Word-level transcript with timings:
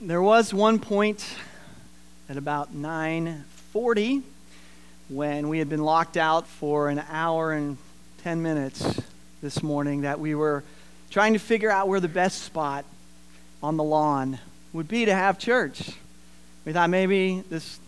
there 0.00 0.22
was 0.22 0.54
one 0.54 0.78
point 0.78 1.26
at 2.28 2.36
about 2.36 2.72
9:40 2.72 4.22
when 5.08 5.48
we 5.48 5.58
had 5.58 5.68
been 5.68 5.82
locked 5.82 6.16
out 6.16 6.46
for 6.46 6.88
an 6.88 7.02
hour 7.10 7.52
and 7.52 7.76
10 8.22 8.40
minutes 8.40 9.00
this 9.42 9.60
morning 9.60 10.02
that 10.02 10.20
we 10.20 10.36
were 10.36 10.62
trying 11.10 11.32
to 11.32 11.40
figure 11.40 11.70
out 11.70 11.88
where 11.88 11.98
the 11.98 12.06
best 12.06 12.42
spot 12.42 12.84
on 13.60 13.76
the 13.76 13.82
lawn 13.82 14.38
would 14.72 14.86
be 14.86 15.04
to 15.04 15.12
have 15.12 15.36
church. 15.36 15.90
We 16.64 16.72
thought 16.72 16.90
maybe 16.90 17.42
this 17.50 17.80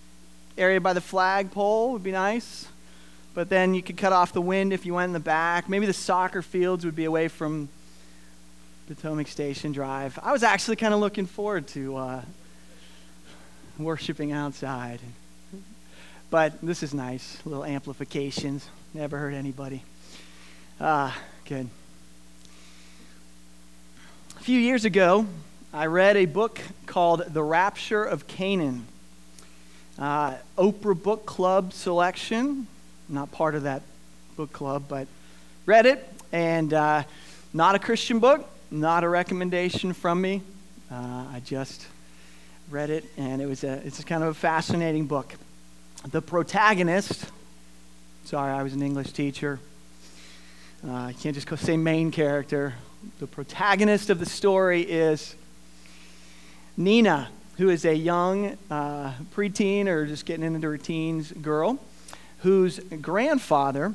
area 0.58 0.80
by 0.80 0.94
the 0.94 1.00
flagpole 1.00 1.92
would 1.92 2.02
be 2.02 2.12
nice, 2.12 2.66
but 3.34 3.48
then 3.48 3.72
you 3.72 3.82
could 3.82 3.96
cut 3.96 4.12
off 4.12 4.32
the 4.32 4.40
wind 4.40 4.72
if 4.72 4.84
you 4.84 4.94
went 4.94 5.10
in 5.10 5.12
the 5.12 5.20
back. 5.20 5.68
Maybe 5.68 5.86
the 5.86 5.92
soccer 5.92 6.42
fields 6.42 6.84
would 6.84 6.96
be 6.96 7.04
away 7.04 7.28
from 7.28 7.68
Potomac 8.90 9.28
Station 9.28 9.70
Drive. 9.70 10.18
I 10.20 10.32
was 10.32 10.42
actually 10.42 10.74
kind 10.74 10.92
of 10.92 10.98
looking 10.98 11.26
forward 11.26 11.68
to 11.68 11.94
uh, 11.94 12.22
worshiping 13.78 14.32
outside. 14.32 14.98
But 16.28 16.60
this 16.60 16.82
is 16.82 16.92
nice. 16.92 17.38
Little 17.44 17.64
amplifications. 17.64 18.68
Never 18.92 19.16
hurt 19.16 19.32
anybody. 19.32 19.84
Ah, 20.80 21.16
good. 21.44 21.68
A 24.40 24.42
few 24.42 24.58
years 24.58 24.84
ago, 24.84 25.24
I 25.72 25.86
read 25.86 26.16
a 26.16 26.24
book 26.24 26.60
called 26.86 27.22
The 27.32 27.44
Rapture 27.44 28.02
of 28.02 28.26
Canaan. 28.26 28.88
Uh, 30.00 30.34
Oprah 30.58 31.00
Book 31.00 31.26
Club 31.26 31.72
selection. 31.74 32.66
Not 33.08 33.30
part 33.30 33.54
of 33.54 33.62
that 33.62 33.82
book 34.36 34.52
club, 34.52 34.86
but 34.88 35.06
read 35.64 35.86
it. 35.86 36.12
And 36.32 36.74
uh, 36.74 37.04
not 37.54 37.76
a 37.76 37.78
Christian 37.78 38.18
book, 38.18 38.48
not 38.70 39.02
a 39.02 39.08
recommendation 39.08 39.92
from 39.92 40.20
me. 40.20 40.42
Uh, 40.90 41.24
I 41.32 41.42
just 41.44 41.86
read 42.70 42.90
it, 42.90 43.04
and 43.16 43.42
it 43.42 43.46
was 43.46 43.64
a, 43.64 43.84
it's 43.84 44.02
kind 44.04 44.22
of 44.22 44.28
a 44.28 44.34
fascinating 44.34 45.06
book. 45.06 45.34
The 46.10 46.22
protagonist, 46.22 47.26
sorry, 48.24 48.52
I 48.52 48.62
was 48.62 48.72
an 48.72 48.82
English 48.82 49.12
teacher. 49.12 49.58
Uh, 50.86 50.92
I 50.92 51.12
can't 51.14 51.34
just 51.34 51.64
say 51.64 51.76
main 51.76 52.10
character. 52.10 52.74
The 53.18 53.26
protagonist 53.26 54.08
of 54.08 54.18
the 54.18 54.26
story 54.26 54.82
is 54.82 55.34
Nina, 56.76 57.28
who 57.56 57.68
is 57.70 57.84
a 57.84 57.94
young 57.94 58.56
uh, 58.70 59.12
preteen 59.34 59.86
or 59.86 60.06
just 60.06 60.24
getting 60.26 60.44
into 60.44 60.68
her 60.68 60.78
teens 60.78 61.32
girl, 61.32 61.78
whose 62.38 62.78
grandfather 62.78 63.94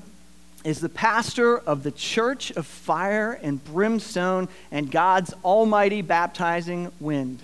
is 0.65 0.79
the 0.79 0.89
pastor 0.89 1.59
of 1.59 1.83
the 1.83 1.91
Church 1.91 2.49
of 2.51 2.65
Fire 2.65 3.39
and 3.43 3.63
Brimstone 3.63 4.49
and 4.71 4.89
God's 4.89 5.31
Almighty 5.43 6.01
Baptizing 6.01 6.91
Wind. 6.99 7.39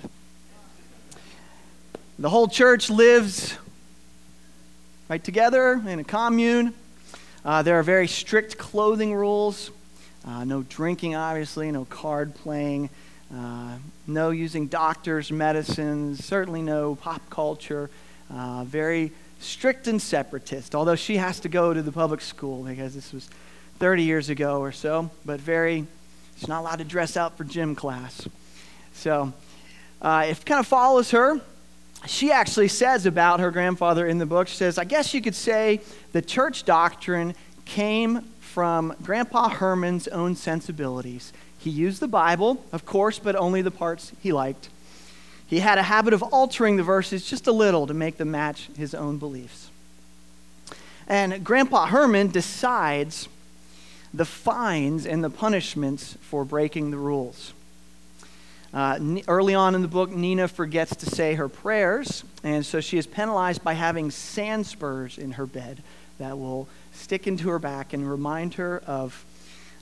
The 2.17 2.30
whole 2.30 2.47
church 2.47 2.89
lives 2.89 3.55
right 5.08 5.23
together 5.23 5.73
in 5.73 5.99
a 5.99 6.03
commune. 6.03 6.73
Uh, 7.45 7.61
there 7.61 7.77
are 7.77 7.83
very 7.83 8.08
strict 8.08 8.58
clothing 8.58 9.14
rules. 9.14 9.69
Uh, 10.27 10.44
no 10.44 10.64
drinking, 10.64 11.14
obviously, 11.14 11.72
no 11.72 11.86
card 11.86 12.33
playing, 12.33 12.89
uh, 13.36 13.77
no 14.08 14.31
using 14.31 14.66
doctors' 14.66 15.31
medicines, 15.31 16.25
certainly 16.25 16.64
no 16.64 16.95
pop 16.95 17.22
culture. 17.30 17.92
Uh, 18.33 18.64
very 18.64 19.11
strict 19.42 19.88
and 19.88 20.02
separatist, 20.02 20.75
although 20.75 20.95
she 20.95 21.17
has 21.17 21.39
to 21.42 21.50
go 21.50 21.73
to 21.73 21.81
the 21.81 21.92
public 21.92 22.22
school 22.22 22.64
because 22.64 22.95
this 22.95 23.11
was 23.11 23.30
30 23.80 24.03
years 24.03 24.30
ago 24.30 24.59
or 24.59 24.72
so, 24.72 25.09
but 25.25 25.39
very, 25.39 25.86
she's 26.38 26.48
not 26.48 26.61
allowed 26.61 26.78
to 26.78 26.86
dress 26.86 27.17
out 27.17 27.38
for 27.38 27.44
gym 27.44 27.75
class. 27.75 28.28
So 28.94 29.33
uh, 30.02 30.25
it 30.30 30.45
kind 30.45 30.59
of 30.59 30.67
follows 30.67 31.11
her. 31.11 31.42
She 32.08 32.31
actually 32.31 32.67
says 32.67 33.06
about 33.06 33.39
her 33.39 33.52
grandfather 33.52 34.08
in 34.08 34.17
the 34.17 34.25
book, 34.25 34.48
she 34.48 34.56
says, 34.56 34.78
I 34.78 34.83
guess 34.83 35.14
you 35.14 35.22
could 35.22 35.36
say 35.36 35.81
the 36.14 36.22
church 36.22 36.64
doctrine 36.64 37.36
came 37.66 38.22
from 38.39 38.95
Grandpa 39.04 39.49
Herman's 39.49 40.08
own 40.08 40.36
sensibilities. 40.36 41.32
He 41.58 41.70
used 41.70 41.99
the 41.99 42.08
Bible, 42.08 42.64
of 42.71 42.86
course, 42.86 43.20
but 43.20 43.36
only 43.36 43.61
the 43.61 43.71
parts 43.71 44.11
he 44.21 44.33
liked. 44.33 44.70
He 45.52 45.60
had 45.60 45.78
a 45.78 45.84
habit 45.84 46.14
of 46.14 46.23
altering 46.23 46.78
the 46.78 46.84
verses 46.84 47.26
just 47.26 47.45
a 47.45 47.52
little 47.52 47.86
to 47.86 47.94
make 47.94 48.16
them 48.16 48.32
match 48.32 48.70
his 48.78 48.95
own 48.95 49.17
beliefs. 49.17 49.70
And 51.10 51.44
Grandpa 51.44 51.88
Herman 51.88 52.30
decides 52.30 53.28
the 54.14 54.23
fines 54.23 55.06
and 55.06 55.22
the 55.22 55.30
punishments 55.30 56.17
for 56.22 56.45
breaking 56.45 56.92
the 56.92 56.98
rules. 56.98 57.52
Uh, 58.73 58.98
early 59.28 59.54
on 59.54 59.76
in 59.76 59.82
the 59.82 59.90
book, 59.90 60.10
Nina 60.10 60.48
forgets 60.48 60.95
to 60.95 61.06
say 61.06 61.34
her 61.34 61.50
prayers, 61.50 62.23
and 62.45 62.66
so 62.66 62.80
she 62.80 62.98
is 62.98 63.06
penalized 63.06 63.61
by 63.61 63.73
having 63.73 64.10
sand 64.10 64.66
spurs 64.66 65.17
in 65.17 65.32
her 65.32 65.45
bed 65.45 65.84
that 66.17 66.40
will 66.40 66.70
stick 66.94 67.28
into 67.28 67.50
her 67.50 67.60
back 67.60 67.92
and 67.92 68.10
remind 68.10 68.54
her 68.54 68.82
of 68.88 69.26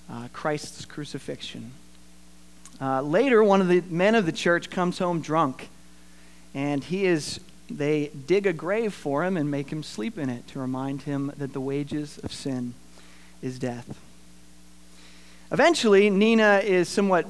uh, 0.09 0.29
Christ's 0.34 0.84
crucifixion. 0.85 1.74
Uh, 2.81 3.01
later, 3.01 3.44
one 3.44 3.62
of 3.62 3.67
the 3.67 3.81
men 3.90 4.16
of 4.16 4.25
the 4.25 4.31
church 4.31 4.69
comes 4.69 5.00
home 5.00 5.22
drunk, 5.22 5.69
and 6.53 6.84
he 6.84 7.06
is. 7.06 7.40
They 7.72 8.09
dig 8.25 8.47
a 8.47 8.53
grave 8.53 8.95
for 8.95 9.23
him 9.23 9.38
and 9.38 9.51
make 9.51 9.69
him 9.69 9.84
sleep 9.84 10.17
in 10.17 10.28
it 10.28 10.47
to 10.47 10.59
remind 10.59 11.03
him 11.03 11.31
that 11.38 11.53
the 11.53 11.62
wages 11.62 12.17
of 12.23 12.34
sin 12.34 12.73
is 13.44 13.59
death. 13.59 14.00
Eventually, 15.51 16.09
Nina 16.09 16.62
is 16.63 16.90
somewhat 16.90 17.28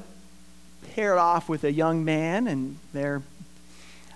paired 0.94 1.18
off 1.18 1.48
with 1.48 1.64
a 1.64 1.72
young 1.72 2.04
man, 2.04 2.46
and 2.46 2.78
they're 2.94 3.22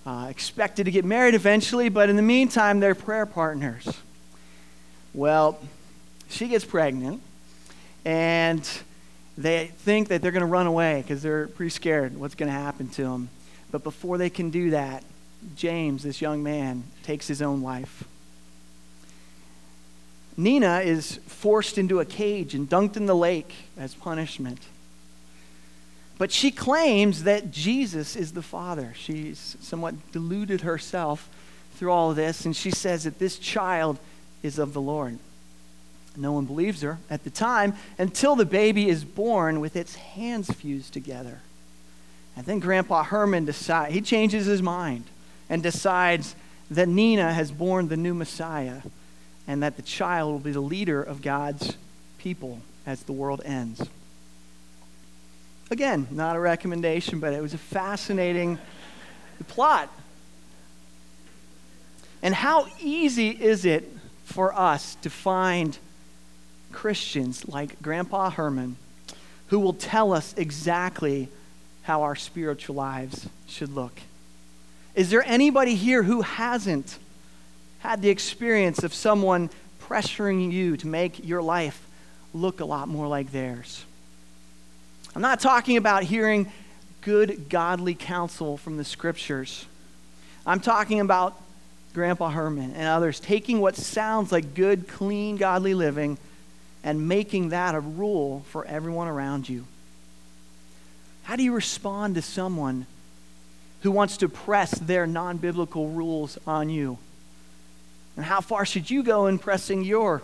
uh, 0.07 0.29
expected 0.31 0.85
to 0.85 0.91
get 0.91 1.05
married 1.05 1.35
eventually, 1.35 1.89
but 1.89 2.09
in 2.09 2.17
the 2.17 2.23
meantime, 2.23 2.81
they're 2.81 2.95
prayer 2.95 3.27
partners. 3.27 3.87
Well, 5.13 5.59
she 6.29 6.49
gets 6.49 6.65
pregnant, 6.65 7.23
and 8.05 8.69
they 9.37 9.67
think 9.79 10.09
that 10.09 10.23
they're 10.23 10.33
going 10.33 10.41
to 10.41 10.47
run 10.47 10.67
away 10.67 11.03
because 11.03 11.23
they're 11.23 11.49
pretty 11.49 11.71
scared 11.71 12.17
what's 12.17 12.35
going 12.35 12.53
to 12.53 12.59
happen 12.59 12.89
to 12.91 13.03
them. 13.03 13.29
But 13.71 13.83
before 13.83 14.19
they 14.19 14.31
can 14.31 14.51
do 14.51 14.71
that, 14.71 15.03
James, 15.57 16.03
this 16.03 16.21
young 16.21 16.43
man, 16.43 16.85
takes 17.03 17.27
his 17.27 17.43
own 17.43 17.63
life. 17.63 18.05
Nina 20.37 20.81
is 20.81 21.17
forced 21.27 21.79
into 21.79 22.01
a 22.01 22.05
cage 22.05 22.55
and 22.55 22.69
dunked 22.69 22.97
in 22.97 23.07
the 23.07 23.15
lake 23.15 23.55
as 23.77 23.95
punishment. 23.95 24.61
But 26.19 26.33
she 26.33 26.51
claims 26.51 27.25
that 27.25 27.51
Jesus 27.51 28.17
is 28.17 28.33
the 28.33 28.43
Father. 28.43 28.93
She's 28.97 29.57
somewhat 29.61 29.95
deluded 30.13 30.61
herself 30.63 31.29
through 31.75 31.91
all 31.91 32.15
this, 32.15 32.45
and 32.45 32.55
she 32.55 32.71
says 32.71 33.05
that 33.05 33.19
this 33.19 33.39
child 33.39 33.99
is 34.43 34.59
of 34.59 34.73
the 34.73 34.81
Lord. 34.81 35.19
No 36.17 36.33
one 36.33 36.45
believes 36.45 36.83
her 36.83 36.99
at 37.11 37.25
the 37.25 37.31
time 37.31 37.75
until 37.99 38.37
the 38.37 38.45
baby 38.45 38.89
is 38.89 39.05
born 39.05 39.61
with 39.61 39.77
its 39.77 39.97
hands 39.97 40.51
fused 40.51 40.93
together. 40.93 41.41
And 42.37 42.47
then 42.47 42.61
Grandpa 42.61 43.03
Herman 43.05 43.45
decides, 43.45 43.95
he 43.95 44.01
changes 44.01 44.47
his 44.47 44.63
mind 44.63 45.05
and 45.49 45.63
decides 45.63 46.35
that 46.71 46.89
Nina 46.89 47.33
has 47.33 47.51
born 47.51 47.89
the 47.89 47.97
new 47.97 48.15
Messiah 48.15 48.83
and 49.47 49.63
that 49.63 49.77
the 49.77 49.83
child 49.83 50.33
will 50.33 50.39
be 50.41 50.53
the 50.53 50.61
leader 50.61 51.03
of 51.03 51.23
God's 51.23 51.77
people 52.19 52.61
as 52.87 53.03
the 53.03 53.13
world 53.13 53.43
ends. 53.45 53.83
Again, 55.71 56.07
not 56.11 56.37
a 56.37 56.41
recommendation, 56.41 57.21
but 57.21 57.33
it 57.33 57.43
was 57.43 57.55
a 57.55 57.59
fascinating 57.59 58.59
plot. 59.49 59.91
And 62.23 62.35
how 62.35 62.67
easy 62.81 63.31
is 63.31 63.65
it 63.65 63.91
for 64.25 64.55
us 64.55 64.97
to 65.03 65.11
find 65.11 65.77
Christians 66.75 67.49
like 67.49 67.81
Grandpa 67.81 68.31
Herman 68.31 68.77
who 69.49 69.61
will 69.61 69.73
tell 69.73 70.13
us 70.13 70.35
exactly 70.37 71.29
how 71.83 72.03
our 72.03 72.17
spiritual 72.17 72.75
lives 72.75 73.29
should 73.47 73.73
look. 73.73 74.01
Is 74.95 75.11
there 75.11 75.23
anybody 75.25 75.77
here 75.77 76.03
who 76.03 76.23
hasn't 76.23 76.99
had 77.79 78.03
the 78.03 78.11
experience 78.11 78.83
of 78.83 78.93
someone 78.93 79.51
pressuring 79.81 80.51
you 80.51 80.77
to 80.79 80.87
make 80.87 81.25
your 81.25 81.43
life 81.43 81.87
look 82.33 82.61
a 82.61 82.65
lot 82.65 82.89
more 82.89 83.07
like 83.07 83.31
theirs? 83.31 83.85
I'm 85.15 85.23
not 85.23 85.41
talking 85.41 85.77
about 85.77 86.03
hearing 86.03 86.51
good, 87.03 87.49
godly 87.49 87.95
counsel 87.95 88.57
from 88.57 88.77
the 88.79 88.85
scriptures. 88.85 89.67
I'm 90.45 90.61
talking 90.61 91.01
about 91.01 91.41
Grandpa 91.93 92.31
Herman 92.31 92.73
and 92.73 92.89
others 92.89 93.21
taking 93.21 93.61
what 93.61 93.77
sounds 93.77 94.33
like 94.33 94.55
good, 94.55 94.89
clean, 94.89 95.37
godly 95.37 95.75
living 95.75 96.19
and 96.85 97.09
making 97.09 97.49
that 97.49 97.75
a 97.75 97.81
rule 97.81 98.45
for 98.51 98.65
everyone 98.67 99.09
around 99.09 99.49
you? 99.49 99.65
How 101.25 101.35
do 101.35 101.43
you 101.43 101.55
respond 101.55 102.15
to 102.17 102.23
someone 102.23 102.87
who 103.81 103.91
wants 103.91 104.19
to 104.19 104.29
press 104.29 104.79
their 104.79 105.07
non 105.07 105.39
biblical 105.39 105.89
rules 105.89 106.39
on 106.47 106.69
you? 106.69 106.99
And 108.17 108.25
how 108.25 108.43
far 108.43 108.67
should 108.67 108.91
you 108.91 109.03
go 109.03 109.27
in 109.27 109.39
pressing 109.39 109.83
your 109.83 110.23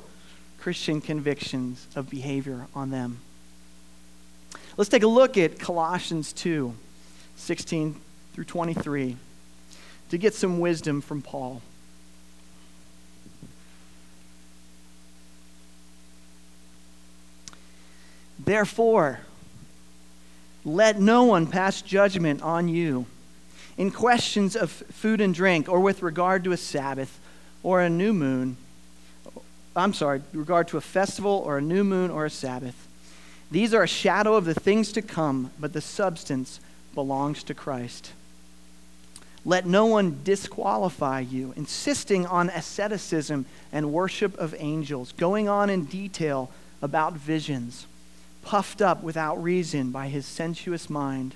Christian 0.61 1.01
convictions 1.01 1.87
of 1.97 2.11
behavior 2.11 2.67
on 2.75 2.91
them? 2.91 3.19
Let's 4.77 4.91
take 4.91 5.03
a 5.03 5.09
look 5.09 5.37
at 5.39 5.59
Colossians 5.59 6.33
2 6.35 6.75
16 7.37 7.97
through 8.35 8.45
23 8.45 9.17
to 10.11 10.19
get 10.19 10.35
some 10.35 10.61
wisdom 10.61 11.01
from 11.01 11.23
Paul. 11.23 11.63
Therefore, 18.45 19.21
let 20.65 21.01
no 21.01 21.25
one 21.25 21.47
pass 21.47 21.83
judgment 21.83 22.43
on 22.43 22.69
you 22.69 23.07
in 23.77 23.91
questions 23.91 24.57
of 24.57 24.71
food 24.71 25.21
and 25.21 25.35
drink, 25.35 25.69
or 25.69 25.81
with 25.81 26.03
regard 26.03 26.45
to 26.45 26.53
a 26.53 26.57
Sabbath 26.57 27.19
or 27.63 27.81
a 27.81 27.89
new 27.89 28.13
moon. 28.13 28.57
I'm 29.75 29.95
sorry, 29.95 30.23
regard 30.33 30.69
to 30.69 30.77
a 30.77 30.83
festival 30.83 31.43
or 31.47 31.59
a 31.59 31.63
new 31.63 31.85
moon 31.85 32.11
or 32.11 32.27
a 32.27 32.31
Sabbath. 32.31 32.89
These 33.51 33.73
are 33.73 33.83
a 33.83 33.89
shadow 33.89 34.35
of 34.35 34.45
the 34.45 34.55
things 34.55 34.93
to 34.93 35.03
come, 35.03 35.51
but 35.59 35.73
the 35.73 35.81
substance 35.81 36.61
belongs 36.95 37.43
to 37.45 37.55
Christ. 37.55 38.13
Let 39.45 39.67
no 39.67 39.87
one 39.87 40.21
disqualify 40.23 41.21
you, 41.21 41.55
insisting 41.57 42.27
on 42.27 42.51
asceticism 42.51 43.47
and 43.73 43.93
worship 43.93 44.37
of 44.39 44.55
angels, 44.59 45.13
going 45.13 45.49
on 45.49 45.71
in 45.71 45.87
detail 45.87 46.51
about 46.83 47.15
visions, 47.15 47.87
puffed 48.43 48.81
up 48.83 49.03
without 49.03 49.43
reason 49.43 49.91
by 49.91 50.09
his 50.09 50.27
sensuous 50.27 50.89
mind, 50.89 51.35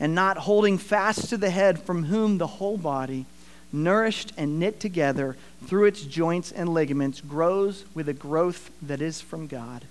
and 0.00 0.14
not 0.14 0.38
holding 0.38 0.78
fast 0.78 1.28
to 1.28 1.36
the 1.36 1.50
head, 1.50 1.80
from 1.80 2.04
whom 2.04 2.38
the 2.38 2.46
whole 2.46 2.78
body, 2.78 3.26
nourished 3.72 4.32
and 4.36 4.58
knit 4.58 4.80
together 4.80 5.36
through 5.66 5.84
its 5.84 6.02
joints 6.02 6.52
and 6.52 6.68
ligaments, 6.68 7.20
grows 7.20 7.84
with 7.94 8.08
a 8.08 8.14
growth 8.14 8.70
that 8.80 9.00
is 9.00 9.20
from 9.20 9.46
God. 9.46 9.84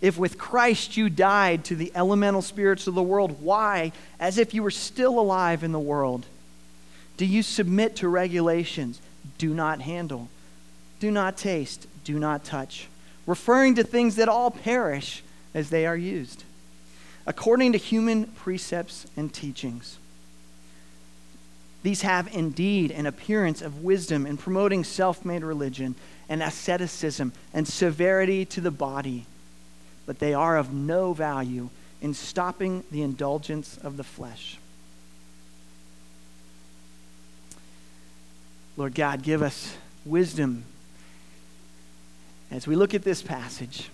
If 0.00 0.18
with 0.18 0.38
Christ 0.38 0.96
you 0.96 1.08
died 1.08 1.64
to 1.64 1.74
the 1.74 1.90
elemental 1.94 2.42
spirits 2.42 2.86
of 2.86 2.94
the 2.94 3.02
world, 3.02 3.40
why, 3.40 3.92
as 4.20 4.38
if 4.38 4.52
you 4.52 4.62
were 4.62 4.70
still 4.70 5.18
alive 5.18 5.64
in 5.64 5.72
the 5.72 5.78
world, 5.80 6.26
do 7.16 7.24
you 7.24 7.42
submit 7.42 7.96
to 7.96 8.08
regulations? 8.08 9.00
Do 9.38 9.54
not 9.54 9.80
handle, 9.80 10.28
do 11.00 11.10
not 11.10 11.36
taste, 11.36 11.86
do 12.04 12.18
not 12.18 12.44
touch, 12.44 12.88
referring 13.26 13.74
to 13.76 13.84
things 13.84 14.16
that 14.16 14.28
all 14.28 14.50
perish 14.50 15.22
as 15.54 15.70
they 15.70 15.86
are 15.86 15.96
used, 15.96 16.44
according 17.26 17.72
to 17.72 17.78
human 17.78 18.26
precepts 18.26 19.06
and 19.16 19.32
teachings. 19.32 19.98
These 21.82 22.02
have 22.02 22.34
indeed 22.34 22.90
an 22.90 23.06
appearance 23.06 23.60
of 23.60 23.84
wisdom 23.84 24.26
in 24.26 24.36
promoting 24.36 24.84
self 24.84 25.24
made 25.24 25.44
religion 25.44 25.94
and 26.28 26.42
asceticism 26.42 27.32
and 27.52 27.68
severity 27.68 28.44
to 28.46 28.60
the 28.60 28.70
body 28.70 29.26
but 30.06 30.18
they 30.18 30.34
are 30.34 30.56
of 30.56 30.72
no 30.72 31.12
value 31.12 31.70
in 32.00 32.14
stopping 32.14 32.84
the 32.90 33.02
indulgence 33.02 33.78
of 33.78 33.96
the 33.96 34.04
flesh. 34.04 34.58
Lord 38.76 38.94
God, 38.94 39.22
give 39.22 39.40
us 39.40 39.76
wisdom 40.04 40.64
as 42.50 42.66
we 42.66 42.76
look 42.76 42.94
at 42.94 43.02
this 43.02 43.22
passage. 43.22 43.90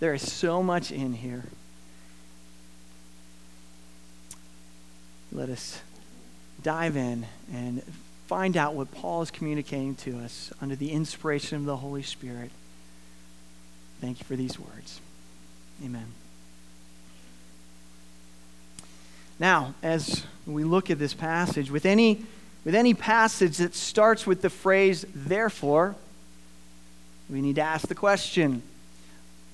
There 0.00 0.14
is 0.14 0.32
so 0.32 0.62
much 0.62 0.92
in 0.92 1.12
here. 1.12 1.44
Let 5.32 5.48
us 5.48 5.80
dive 6.62 6.96
in 6.96 7.26
and 7.52 7.82
find 8.26 8.56
out 8.56 8.74
what 8.74 8.92
Paul 8.92 9.22
is 9.22 9.30
communicating 9.30 9.94
to 9.96 10.18
us 10.18 10.52
under 10.60 10.76
the 10.76 10.92
inspiration 10.92 11.56
of 11.58 11.64
the 11.64 11.76
Holy 11.76 12.02
Spirit. 12.02 12.50
Thank 14.00 14.20
you 14.20 14.24
for 14.24 14.36
these 14.36 14.58
words. 14.58 15.00
Amen. 15.84 16.06
Now, 19.38 19.74
as 19.82 20.24
we 20.46 20.64
look 20.64 20.90
at 20.90 20.98
this 20.98 21.14
passage, 21.14 21.70
with 21.70 21.86
any, 21.86 22.24
with 22.64 22.74
any 22.74 22.94
passage 22.94 23.58
that 23.58 23.74
starts 23.74 24.26
with 24.26 24.42
the 24.42 24.50
phrase, 24.50 25.04
therefore, 25.14 25.94
we 27.30 27.40
need 27.42 27.56
to 27.56 27.62
ask 27.62 27.88
the 27.88 27.94
question 27.94 28.62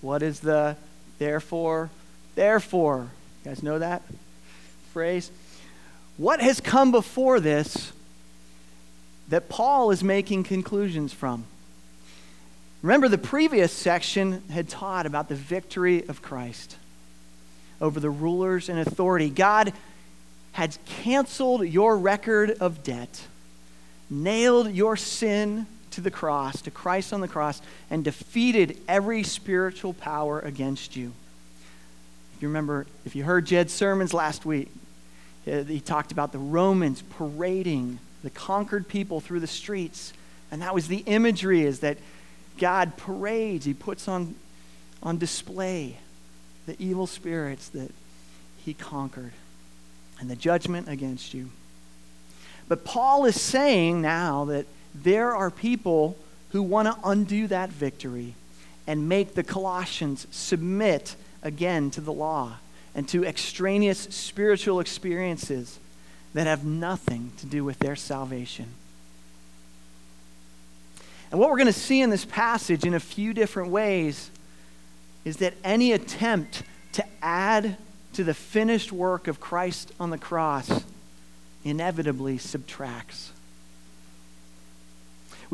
what 0.01 0.23
is 0.23 0.41
the 0.41 0.77
therefore, 1.19 1.91
therefore? 2.35 3.09
You 3.43 3.51
guys 3.51 3.63
know 3.63 3.79
that 3.79 4.03
phrase? 4.93 5.31
What 6.17 6.41
has 6.41 6.61
come 6.61 6.93
before 6.93 7.41
this 7.41 7.93
that 9.29 9.49
Paul 9.49 9.91
is 9.91 10.05
making 10.05 10.45
conclusions 10.45 11.13
from? 11.13 11.45
Remember, 12.83 13.09
the 13.09 13.17
previous 13.17 13.73
section 13.73 14.43
had 14.51 14.69
taught 14.69 15.07
about 15.07 15.31
the 15.31 15.35
victory 15.35 16.07
of 16.07 16.21
Christ 16.21 16.77
over 17.81 17.99
the 17.99 18.11
rulers 18.11 18.69
and 18.69 18.79
authority. 18.79 19.31
God 19.31 19.73
had 20.53 20.77
canceled 20.85 21.67
your 21.67 21.97
record 21.97 22.51
of 22.61 22.85
debt, 22.85 23.27
nailed 24.11 24.71
your 24.71 24.97
sin 24.97 25.67
to 25.95 26.01
the 26.01 26.11
cross, 26.11 26.63
to 26.63 26.71
Christ 26.71 27.13
on 27.13 27.21
the 27.21 27.29
cross, 27.29 27.61
and 27.91 28.05
defeated 28.05 28.79
every 28.89 29.23
spiritual 29.23 29.93
power 29.93 30.41
against 30.41 30.97
you. 30.97 31.13
If 32.37 32.43
you 32.43 32.49
remember, 32.49 32.87
if 33.05 33.15
you 33.15 33.25
heard 33.25 33.47
Jed's 33.47 33.73
sermons 33.73 34.13
last 34.13 34.45
week, 34.45 34.69
uh, 35.47 35.63
he 35.65 35.81
talked 35.81 36.13
about 36.13 36.33
the 36.33 36.39
Romans 36.39 37.03
parading 37.03 37.99
the 38.23 38.31
conquered 38.31 38.89
people 38.89 39.21
through 39.21 39.41
the 39.41 39.47
streets. 39.47 40.13
And 40.51 40.63
that 40.63 40.75
was 40.75 40.89
the 40.89 41.05
imagery 41.07 41.63
is 41.63 41.81
that 41.81 41.99
God 42.59 42.97
parades, 42.97 43.65
He 43.65 43.75
puts 43.75 44.09
on, 44.09 44.35
on 45.03 45.19
display 45.19 45.99
the 46.67 46.75
evil 46.83 47.07
spirits 47.07 47.69
that 47.71 47.91
He 48.65 48.75
conquered 48.75 49.33
and 50.19 50.31
the 50.31 50.37
judgment 50.37 50.89
against 50.89 51.35
you. 51.35 51.51
But 52.67 52.85
Paul 52.85 53.27
is 53.27 53.41
saying 53.41 54.01
now 54.01 54.47
that 54.47 54.67
there 54.95 55.35
are 55.35 55.51
people 55.51 56.17
who 56.51 56.63
want 56.63 56.87
to 56.87 57.09
undo 57.09 57.47
that 57.49 57.71
victory 57.71 58.35
and 58.87 59.09
make 59.09 59.35
the 59.35 59.43
Colossians 59.43 60.27
submit 60.31 61.17
again 61.43 61.91
to 61.91 62.01
the 62.01 62.13
law 62.13 62.59
and 62.95 63.09
to 63.09 63.25
extraneous 63.25 63.99
spiritual 63.99 64.79
experiences 64.79 65.79
that 66.33 66.47
have 66.47 66.65
nothing 66.65 67.33
to 67.39 67.47
do 67.47 67.65
with 67.65 67.79
their 67.79 67.97
salvation. 67.97 68.67
And 71.31 71.41
what 71.41 71.51
we're 71.51 71.57
going 71.57 71.67
to 71.67 71.73
see 71.73 72.01
in 72.01 72.11
this 72.11 72.25
passage 72.25 72.85
in 72.85 72.95
a 72.95 73.01
few 73.01 73.35
different 73.35 73.71
ways 73.71 74.31
is 75.25 75.39
that 75.39 75.55
any 75.65 75.93
attempt 75.93 76.63
to 76.93 77.05
add 77.21 77.77
to 78.13 78.23
the 78.23 78.35
finished 78.35 78.93
work 78.93 79.27
of 79.27 79.41
Christ 79.41 79.91
on 79.99 80.11
the 80.11 80.19
cross 80.19 80.85
inevitably 81.65 82.39
subtracts. 82.39 83.33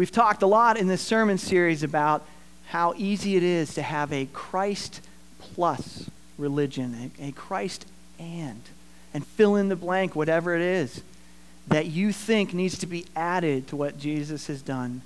We've 0.01 0.11
talked 0.11 0.43
a 0.43 0.47
lot 0.47 0.79
in 0.79 0.89
this 0.89 1.03
sermon 1.03 1.37
series 1.37 1.83
about 1.83 2.25
how 2.69 2.95
easy 2.97 3.37
it 3.37 3.43
is 3.43 3.75
to 3.75 3.83
have 3.83 4.11
a 4.15 4.25
Christ 4.33 5.03
plus 5.39 6.09
religion, 6.39 7.13
a, 7.21 7.33
Christ 7.33 7.85
and, 8.19 8.63
and 9.13 9.27
fill 9.27 9.57
in 9.57 9.69
the 9.69 9.77
blank, 9.77 10.17
whatever 10.17 10.57
it 10.57 10.63
is 10.63 11.03
that 11.69 11.85
you 11.85 12.15
think 12.15 12.55
needs 12.55 12.79
to 12.79 12.87
be 12.87 13.05
added 13.15 13.69
to 13.69 13.77
what 13.77 13.99
Jesus 13.99 14.47
has 14.47 14.63
done 14.63 15.03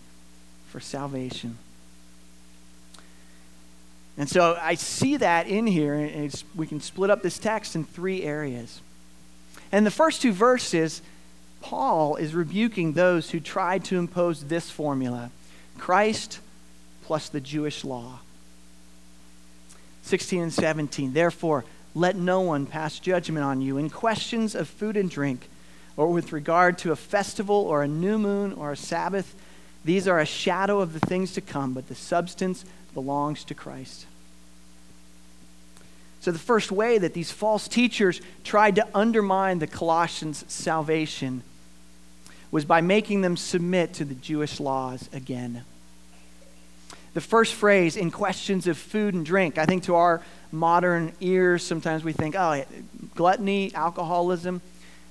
for 0.69 0.79
salvation. 0.79 1.59
And 4.17 4.29
so 4.29 4.57
I 4.63 4.77
see 4.77 5.17
that 5.17 5.49
in 5.49 5.67
here, 5.67 5.95
and 5.95 6.45
we 6.55 6.69
can 6.69 6.81
split 6.81 7.11
up 7.11 7.21
this 7.21 7.41
text 7.41 7.75
in 7.75 7.83
three 7.83 8.23
areas. 8.23 8.81
And 9.73 9.85
the 9.85 9.91
first 9.91 10.23
two 10.23 10.31
verses, 10.31 11.03
Paul 11.65 12.17
is 12.17 12.35
rebuking 12.35 12.93
those 12.93 13.31
who 13.31 13.41
tried 13.41 13.85
to 13.87 13.99
impose 13.99 14.45
this 14.45 14.71
formula 14.71 15.31
Christ 15.79 16.41
plus 17.05 17.29
the 17.29 17.41
Jewish 17.41 17.85
law. 17.85 18.21
16 20.03 20.43
and 20.43 20.53
17. 20.53 21.15
Therefore, 21.15 21.65
let 21.95 22.17
no 22.17 22.43
one 22.43 22.67
pass 22.67 22.99
judgment 22.99 23.45
on 23.45 23.63
you 23.63 23.79
in 23.79 23.89
questions 23.89 24.55
of 24.55 24.69
food 24.69 24.97
and 24.97 25.11
drink, 25.11 25.49
or 25.97 26.09
with 26.09 26.33
regard 26.33 26.77
to 26.79 26.93
a 26.93 26.97
festival, 26.97 27.57
or 27.57 27.83
a 27.83 27.89
new 27.89 28.19
moon, 28.19 28.53
or 28.53 28.73
a 28.73 28.77
Sabbath 28.77 29.35
these 29.85 30.09
are 30.09 30.19
a 30.19 30.27
shadow 30.27 30.81
of 30.81 30.93
the 30.93 31.07
things 31.07 31.33
to 31.33 31.41
come, 31.41 31.75
but 31.75 31.89
the 31.89 31.95
substance 31.95 32.65
belongs 32.95 33.45
to 33.45 33.55
Christ. 33.55 34.07
So, 36.21 36.33
the 36.33 36.39
first 36.39 36.73
way 36.73 36.97
that 36.97 37.13
these 37.13 37.31
false 37.31 37.69
teachers 37.69 38.23
tried 38.45 38.77
to 38.77 38.89
undermine 38.95 39.59
the 39.59 39.67
Colossians' 39.67 40.45
salvation 40.49 41.43
was 42.55 42.65
by 42.65 42.81
making 42.81 43.21
them 43.21 43.37
submit 43.37 43.95
to 43.95 44.05
the 44.05 44.15
Jewish 44.15 44.61
laws 44.61 45.09
again. 45.13 45.65
The 47.13 47.21
first 47.21 47.53
phrase, 47.53 47.97
in 47.97 48.13
questions 48.13 48.69
of 48.69 48.79
food 48.79 49.13
and 49.13 49.27
drink, 49.27 49.59
I 49.59 49.67
think 49.67 49.83
to 49.85 49.97
our 49.97 50.23
modern 50.53 51.13
ears, 51.19 51.65
sometimes 51.65 52.05
we 52.05 52.13
think, 52.13 52.37
oh, 52.37 52.65
gluttony, 53.17 53.75
alcoholism, 53.75 54.61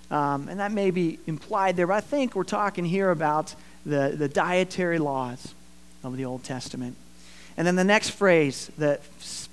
um, 0.10 0.48
and 0.48 0.62
that 0.62 0.72
may 0.72 0.90
be 0.90 1.20
implied 1.28 1.76
there, 1.76 1.86
but 1.86 1.96
I 1.96 2.00
think 2.00 2.34
we're 2.34 2.46
talking 2.46 2.86
here 2.86 3.12
about 3.12 3.56
the, 3.86 4.16
the 4.18 4.30
dietary 4.30 4.98
laws 4.98 5.54
of 6.02 6.16
the 6.16 6.24
Old 6.24 6.46
Testament. 6.46 6.96
And 7.58 7.68
then 7.68 7.76
the 7.76 7.84
next 7.84 8.12
phrase, 8.12 8.72
the 8.78 9.02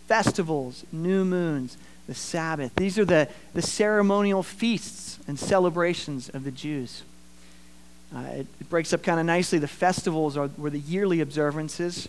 festivals, 0.07 0.85
new 0.93 1.25
moons, 1.25 1.77
the 2.07 2.15
Sabbath. 2.15 2.73
These 2.77 3.01
are 3.01 3.05
the, 3.05 3.29
the 3.53 3.63
ceremonial 3.63 4.45
feasts 4.45 5.19
and 5.27 5.37
celebrations 5.37 6.29
of 6.29 6.45
the 6.45 6.53
Jews. 6.53 7.03
Uh, 8.15 8.19
it, 8.21 8.47
it, 8.61 8.69
breaks 8.69 8.93
up 8.93 9.03
kind 9.03 9.21
of 9.21 9.27
nicely. 9.27 9.59
The 9.59 9.69
festivals 9.69 10.37
are, 10.37 10.51
were 10.57 10.71
the 10.71 10.81
yearly 10.81 11.21
observances, 11.21 12.09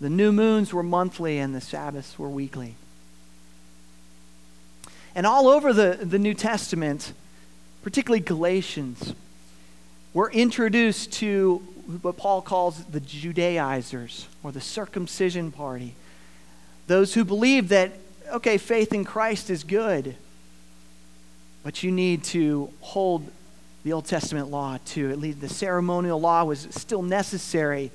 the 0.00 0.10
new 0.10 0.30
moons 0.30 0.72
were 0.72 0.82
monthly, 0.82 1.38
and 1.38 1.54
the 1.54 1.60
Sabbaths 1.60 2.18
were 2.18 2.28
weekly. 2.28 2.74
And 5.14 5.26
all 5.26 5.48
over 5.48 5.72
the, 5.72 5.98
the 6.00 6.18
New 6.18 6.34
Testament, 6.34 7.12
particularly 7.82 8.20
Galatians, 8.20 9.14
we're 10.14 10.30
introduced 10.30 11.12
to 11.14 11.56
what 12.02 12.16
Paul 12.16 12.42
calls 12.42 12.84
the 12.84 13.00
Judaizers 13.00 14.26
or 14.42 14.52
the 14.52 14.60
circumcision 14.60 15.50
party. 15.50 15.94
Those 16.86 17.14
who 17.14 17.24
believe 17.24 17.70
that, 17.70 17.92
okay, 18.32 18.58
faith 18.58 18.92
in 18.92 19.04
Christ 19.04 19.50
is 19.50 19.64
good, 19.64 20.14
but 21.62 21.82
you 21.82 21.90
need 21.90 22.24
to 22.24 22.72
hold 22.80 23.30
the 23.84 23.92
Old 23.92 24.06
Testament 24.06 24.50
law 24.50 24.78
to 24.86 25.10
at 25.10 25.18
least 25.18 25.40
the 25.40 25.48
ceremonial 25.48 26.20
law 26.20 26.44
was 26.44 26.68
still 26.70 27.02
necessary 27.02 27.90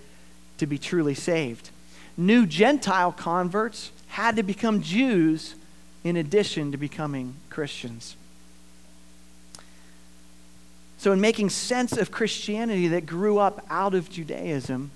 to 0.57 0.65
be 0.65 0.77
truly 0.77 1.13
saved. 1.13 1.69
New 2.15 2.45
Gentile 2.45 3.11
converts 3.11 3.91
had 4.07 4.35
to 4.35 4.43
become 4.43 4.81
Jews 4.81 5.55
in 6.03 6.15
addition 6.15 6.71
to 6.71 6.77
becoming 6.77 7.35
Christians. 7.49 8.15
So, 10.97 11.11
in 11.11 11.19
making 11.19 11.49
sense 11.49 11.97
of 11.97 12.11
Christianity 12.11 12.87
that 12.89 13.05
grew 13.05 13.37
up 13.37 13.65
out 13.69 13.93
of 13.93 14.09
Judaism, 14.09 14.91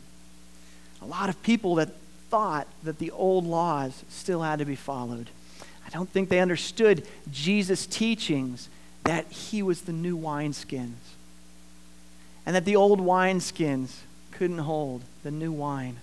a 1.01 1.06
lot 1.06 1.27
of 1.29 1.41
people 1.44 1.75
that 1.75 1.89
thought 2.29 2.67
that 2.84 3.00
the 3.00 3.12
old 3.12 3.46
laws 3.46 4.03
still 4.10 4.41
had 4.41 4.60
to 4.60 4.65
be 4.65 4.75
followed. 4.75 5.29
I 5.86 5.89
don't 5.89 6.10
think 6.10 6.29
they 6.29 6.39
understood 6.39 7.08
Jesus' 7.32 7.86
teachings 7.86 8.70
that 9.07 9.31
he 9.31 9.63
was 9.63 9.83
the 9.83 9.93
new 9.93 10.17
wineskins 10.17 10.95
and 12.45 12.53
that 12.55 12.65
the 12.65 12.75
old 12.75 12.99
wineskins 12.99 13.99
couldn't 14.31 14.57
hold 14.57 15.01
the 15.23 15.31
new 15.31 15.51
wine. 15.51 15.97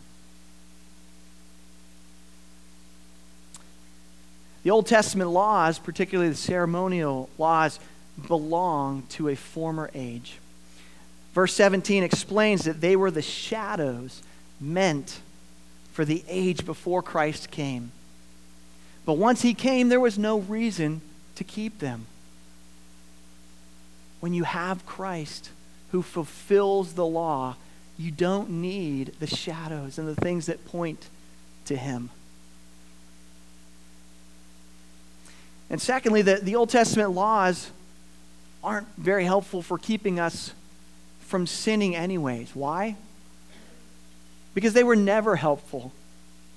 The 4.62 4.70
Old 4.70 4.86
Testament 4.86 5.28
laws, 5.28 5.78
particularly 5.78 6.30
the 6.30 6.36
ceremonial 6.36 7.28
laws, 7.36 7.78
belong 8.26 9.02
to 9.10 9.28
a 9.28 9.36
former 9.36 9.90
age. 9.94 10.38
Verse 11.34 11.52
17 11.52 12.02
explains 12.02 12.64
that 12.64 12.80
they 12.80 12.96
were 12.96 13.10
the 13.10 13.20
shadows 13.20 14.22
meant 14.58 15.20
for 15.92 16.06
the 16.06 16.24
age 16.26 16.64
before 16.64 17.02
Christ 17.02 17.50
came. 17.50 17.92
But 19.04 19.14
once 19.14 19.42
he 19.42 19.52
came, 19.52 19.90
there 19.90 20.00
was 20.00 20.18
no 20.18 20.38
reason 20.38 21.02
to 21.34 21.44
keep 21.44 21.80
them. 21.80 22.06
When 24.24 24.32
you 24.32 24.44
have 24.44 24.86
Christ 24.86 25.50
who 25.90 26.00
fulfills 26.00 26.94
the 26.94 27.04
law, 27.04 27.56
you 27.98 28.10
don't 28.10 28.48
need 28.48 29.12
the 29.20 29.26
shadows 29.26 29.98
and 29.98 30.08
the 30.08 30.14
things 30.14 30.46
that 30.46 30.64
point 30.64 31.10
to 31.66 31.76
him. 31.76 32.08
And 35.68 35.78
secondly, 35.78 36.22
the, 36.22 36.36
the 36.36 36.56
Old 36.56 36.70
Testament 36.70 37.10
laws 37.10 37.70
aren't 38.62 38.86
very 38.96 39.26
helpful 39.26 39.60
for 39.60 39.76
keeping 39.76 40.18
us 40.18 40.54
from 41.20 41.46
sinning, 41.46 41.94
anyways. 41.94 42.56
Why? 42.56 42.96
Because 44.54 44.72
they 44.72 44.84
were 44.84 44.96
never 44.96 45.36
helpful 45.36 45.92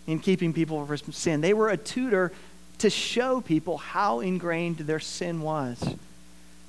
in 0.08 0.20
keeping 0.20 0.54
people 0.54 0.86
from 0.86 1.12
sin. 1.12 1.42
They 1.42 1.54
were 1.54 1.68
a 1.68 1.76
tutor 1.76 2.32
to 2.78 2.90
show 2.90 3.42
people 3.42 3.78
how 3.78 4.22
ingrained 4.22 4.78
their 4.78 5.02
sin 5.02 5.42
was 5.42 5.84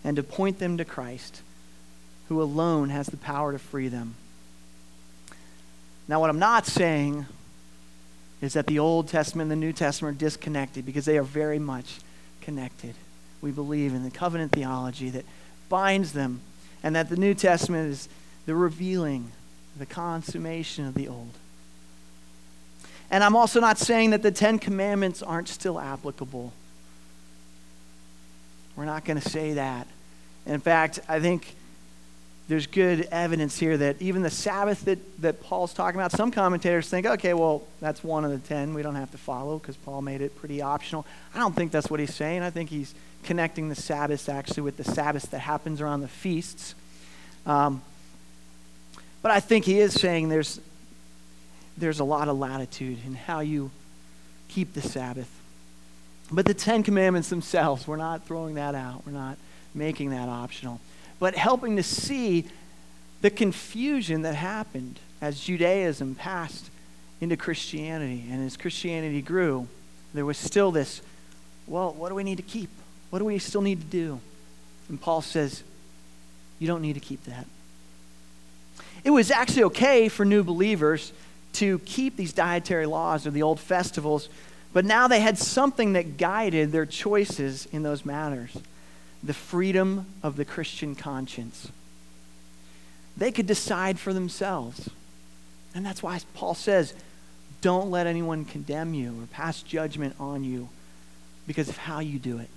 and 0.04 0.16
to 0.16 0.22
point 0.22 0.58
them 0.58 0.76
to 0.78 0.84
Christ, 0.84 1.42
who 2.28 2.40
alone 2.40 2.90
has 2.90 3.06
the 3.06 3.16
power 3.16 3.52
to 3.52 3.58
free 3.58 3.88
them. 3.88 4.14
Now, 6.06 6.20
what 6.20 6.30
I'm 6.30 6.38
not 6.38 6.66
saying 6.66 7.26
is 8.40 8.54
that 8.54 8.66
the 8.66 8.78
Old 8.78 9.08
Testament 9.08 9.50
and 9.50 9.60
the 9.60 9.66
New 9.66 9.72
Testament 9.72 10.16
are 10.16 10.18
disconnected 10.18 10.86
because 10.86 11.04
they 11.04 11.18
are 11.18 11.24
very 11.24 11.58
much 11.58 11.98
connected 12.40 12.94
we 13.40 13.50
believe 13.50 13.94
in 13.94 14.04
the 14.04 14.10
covenant 14.10 14.52
theology 14.52 15.10
that 15.10 15.24
binds 15.68 16.12
them, 16.12 16.40
and 16.82 16.96
that 16.96 17.08
the 17.08 17.16
New 17.16 17.34
Testament 17.34 17.90
is 17.90 18.08
the 18.46 18.54
revealing, 18.54 19.30
the 19.78 19.86
consummation 19.86 20.86
of 20.86 20.94
the 20.94 21.08
Old. 21.08 21.32
And 23.10 23.22
I'm 23.24 23.36
also 23.36 23.60
not 23.60 23.78
saying 23.78 24.10
that 24.10 24.22
the 24.22 24.30
Ten 24.30 24.58
Commandments 24.58 25.22
aren't 25.22 25.48
still 25.48 25.78
applicable. 25.78 26.52
We're 28.78 28.84
not 28.84 29.04
going 29.04 29.20
to 29.20 29.28
say 29.28 29.54
that. 29.54 29.88
In 30.46 30.60
fact, 30.60 31.00
I 31.08 31.18
think 31.18 31.56
there's 32.46 32.68
good 32.68 33.08
evidence 33.10 33.58
here 33.58 33.76
that 33.76 34.00
even 34.00 34.22
the 34.22 34.30
Sabbath 34.30 34.84
that, 34.84 35.20
that 35.20 35.42
Paul's 35.42 35.74
talking 35.74 35.98
about, 35.98 36.12
some 36.12 36.30
commentators 36.30 36.88
think, 36.88 37.04
okay, 37.04 37.34
well, 37.34 37.64
that's 37.80 38.04
one 38.04 38.24
of 38.24 38.30
the 38.30 38.38
ten 38.38 38.74
we 38.74 38.82
don't 38.82 38.94
have 38.94 39.10
to 39.10 39.18
follow 39.18 39.58
because 39.58 39.74
Paul 39.74 40.02
made 40.02 40.20
it 40.20 40.36
pretty 40.36 40.62
optional. 40.62 41.04
I 41.34 41.38
don't 41.40 41.56
think 41.56 41.72
that's 41.72 41.90
what 41.90 41.98
he's 41.98 42.14
saying. 42.14 42.42
I 42.42 42.50
think 42.50 42.70
he's 42.70 42.94
connecting 43.24 43.68
the 43.68 43.74
Sabbath 43.74 44.28
actually 44.28 44.62
with 44.62 44.76
the 44.76 44.84
Sabbath 44.84 45.28
that 45.32 45.40
happens 45.40 45.80
around 45.80 46.02
the 46.02 46.08
feasts. 46.08 46.76
Um, 47.46 47.82
but 49.22 49.32
I 49.32 49.40
think 49.40 49.64
he 49.64 49.80
is 49.80 49.92
saying 49.92 50.28
there's, 50.28 50.60
there's 51.76 51.98
a 51.98 52.04
lot 52.04 52.28
of 52.28 52.38
latitude 52.38 52.98
in 53.04 53.16
how 53.16 53.40
you 53.40 53.72
keep 54.46 54.74
the 54.74 54.82
Sabbath. 54.82 55.28
But 56.30 56.44
the 56.46 56.54
Ten 56.54 56.82
Commandments 56.82 57.30
themselves, 57.30 57.86
we're 57.86 57.96
not 57.96 58.26
throwing 58.26 58.54
that 58.56 58.74
out. 58.74 59.02
We're 59.06 59.12
not 59.12 59.38
making 59.74 60.10
that 60.10 60.28
optional. 60.28 60.80
But 61.18 61.34
helping 61.34 61.76
to 61.76 61.82
see 61.82 62.44
the 63.22 63.30
confusion 63.30 64.22
that 64.22 64.34
happened 64.34 65.00
as 65.20 65.40
Judaism 65.40 66.14
passed 66.14 66.70
into 67.20 67.36
Christianity. 67.36 68.24
And 68.30 68.44
as 68.44 68.56
Christianity 68.56 69.22
grew, 69.22 69.68
there 70.14 70.24
was 70.24 70.38
still 70.38 70.70
this 70.70 71.02
well, 71.66 71.92
what 71.92 72.08
do 72.08 72.14
we 72.14 72.24
need 72.24 72.36
to 72.36 72.42
keep? 72.42 72.70
What 73.10 73.18
do 73.18 73.26
we 73.26 73.38
still 73.38 73.60
need 73.60 73.80
to 73.80 73.86
do? 73.86 74.20
And 74.88 74.98
Paul 74.98 75.20
says, 75.20 75.62
You 76.58 76.66
don't 76.66 76.80
need 76.80 76.94
to 76.94 77.00
keep 77.00 77.24
that. 77.24 77.46
It 79.04 79.10
was 79.10 79.30
actually 79.30 79.64
okay 79.64 80.08
for 80.08 80.24
new 80.24 80.42
believers 80.42 81.12
to 81.54 81.78
keep 81.80 82.16
these 82.16 82.32
dietary 82.32 82.86
laws 82.86 83.26
or 83.26 83.30
the 83.30 83.42
old 83.42 83.60
festivals, 83.60 84.28
but 84.72 84.84
now 84.84 85.08
they 85.08 85.20
had 85.20 85.38
something 85.38 85.94
that 85.94 86.16
guided 86.16 86.72
their 86.72 86.86
choices 86.86 87.66
in 87.72 87.82
those 87.82 88.04
matters 88.04 88.56
the 89.22 89.34
freedom 89.34 90.06
of 90.22 90.36
the 90.36 90.44
Christian 90.44 90.94
conscience. 90.94 91.72
They 93.16 93.32
could 93.32 93.48
decide 93.48 93.98
for 93.98 94.12
themselves. 94.12 94.90
And 95.74 95.84
that's 95.84 96.02
why 96.02 96.20
Paul 96.34 96.54
says, 96.54 96.94
don't 97.60 97.90
let 97.90 98.06
anyone 98.06 98.44
condemn 98.44 98.94
you 98.94 99.20
or 99.20 99.26
pass 99.26 99.60
judgment 99.62 100.14
on 100.20 100.44
you 100.44 100.68
because 101.48 101.68
of 101.68 101.76
how 101.76 101.98
you 101.98 102.20
do 102.20 102.38
it. 102.38 102.48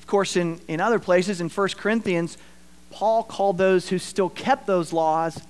Of 0.00 0.06
course, 0.06 0.36
in, 0.36 0.60
in 0.68 0.80
other 0.80 0.98
places, 0.98 1.40
in 1.40 1.48
1 1.48 1.68
Corinthians, 1.70 2.36
Paul 2.90 3.22
called 3.22 3.58
those 3.58 3.88
who 3.88 3.98
still 3.98 4.28
kept 4.28 4.66
those 4.66 4.92
laws 4.92 5.40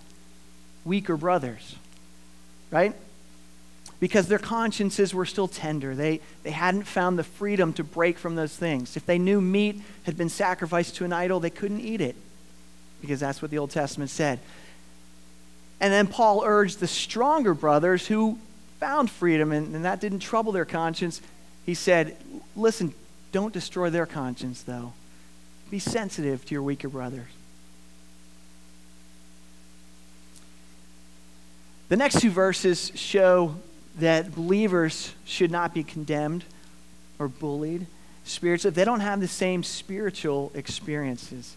weaker 0.84 1.16
brothers, 1.16 1.74
right? 2.70 2.94
Because 3.98 4.28
their 4.28 4.38
consciences 4.38 5.14
were 5.14 5.24
still 5.24 5.48
tender. 5.48 5.94
They, 5.94 6.20
they 6.42 6.50
hadn't 6.50 6.84
found 6.84 7.18
the 7.18 7.24
freedom 7.24 7.72
to 7.74 7.84
break 7.84 8.18
from 8.18 8.34
those 8.34 8.54
things. 8.54 8.96
If 8.96 9.06
they 9.06 9.18
knew 9.18 9.40
meat 9.40 9.80
had 10.04 10.16
been 10.16 10.28
sacrificed 10.28 10.96
to 10.96 11.04
an 11.04 11.12
idol, 11.12 11.40
they 11.40 11.50
couldn't 11.50 11.80
eat 11.80 12.00
it 12.00 12.14
because 13.00 13.20
that's 13.20 13.40
what 13.40 13.50
the 13.50 13.58
Old 13.58 13.70
Testament 13.70 14.10
said. 14.10 14.38
And 15.80 15.92
then 15.92 16.06
Paul 16.06 16.42
urged 16.44 16.80
the 16.80 16.86
stronger 16.86 17.54
brothers 17.54 18.06
who 18.06 18.38
found 18.80 19.10
freedom 19.10 19.52
and, 19.52 19.74
and 19.74 19.84
that 19.84 20.00
didn't 20.00 20.20
trouble 20.20 20.52
their 20.52 20.64
conscience. 20.64 21.20
He 21.64 21.74
said, 21.74 22.16
Listen, 22.54 22.94
don't 23.32 23.52
destroy 23.52 23.90
their 23.90 24.06
conscience, 24.06 24.62
though. 24.62 24.92
Be 25.70 25.78
sensitive 25.78 26.44
to 26.46 26.54
your 26.54 26.62
weaker 26.62 26.88
brothers. 26.88 27.28
The 31.88 31.96
next 31.96 32.20
two 32.20 32.30
verses 32.30 32.90
show 32.94 33.56
that 33.98 34.34
believers 34.34 35.14
should 35.24 35.50
not 35.50 35.72
be 35.72 35.82
condemned 35.82 36.44
or 37.18 37.28
bullied 37.28 37.86
spiritually 38.24 38.70
if 38.70 38.74
they 38.74 38.84
don't 38.84 39.00
have 39.00 39.20
the 39.20 39.28
same 39.28 39.62
spiritual 39.62 40.52
experiences 40.54 41.56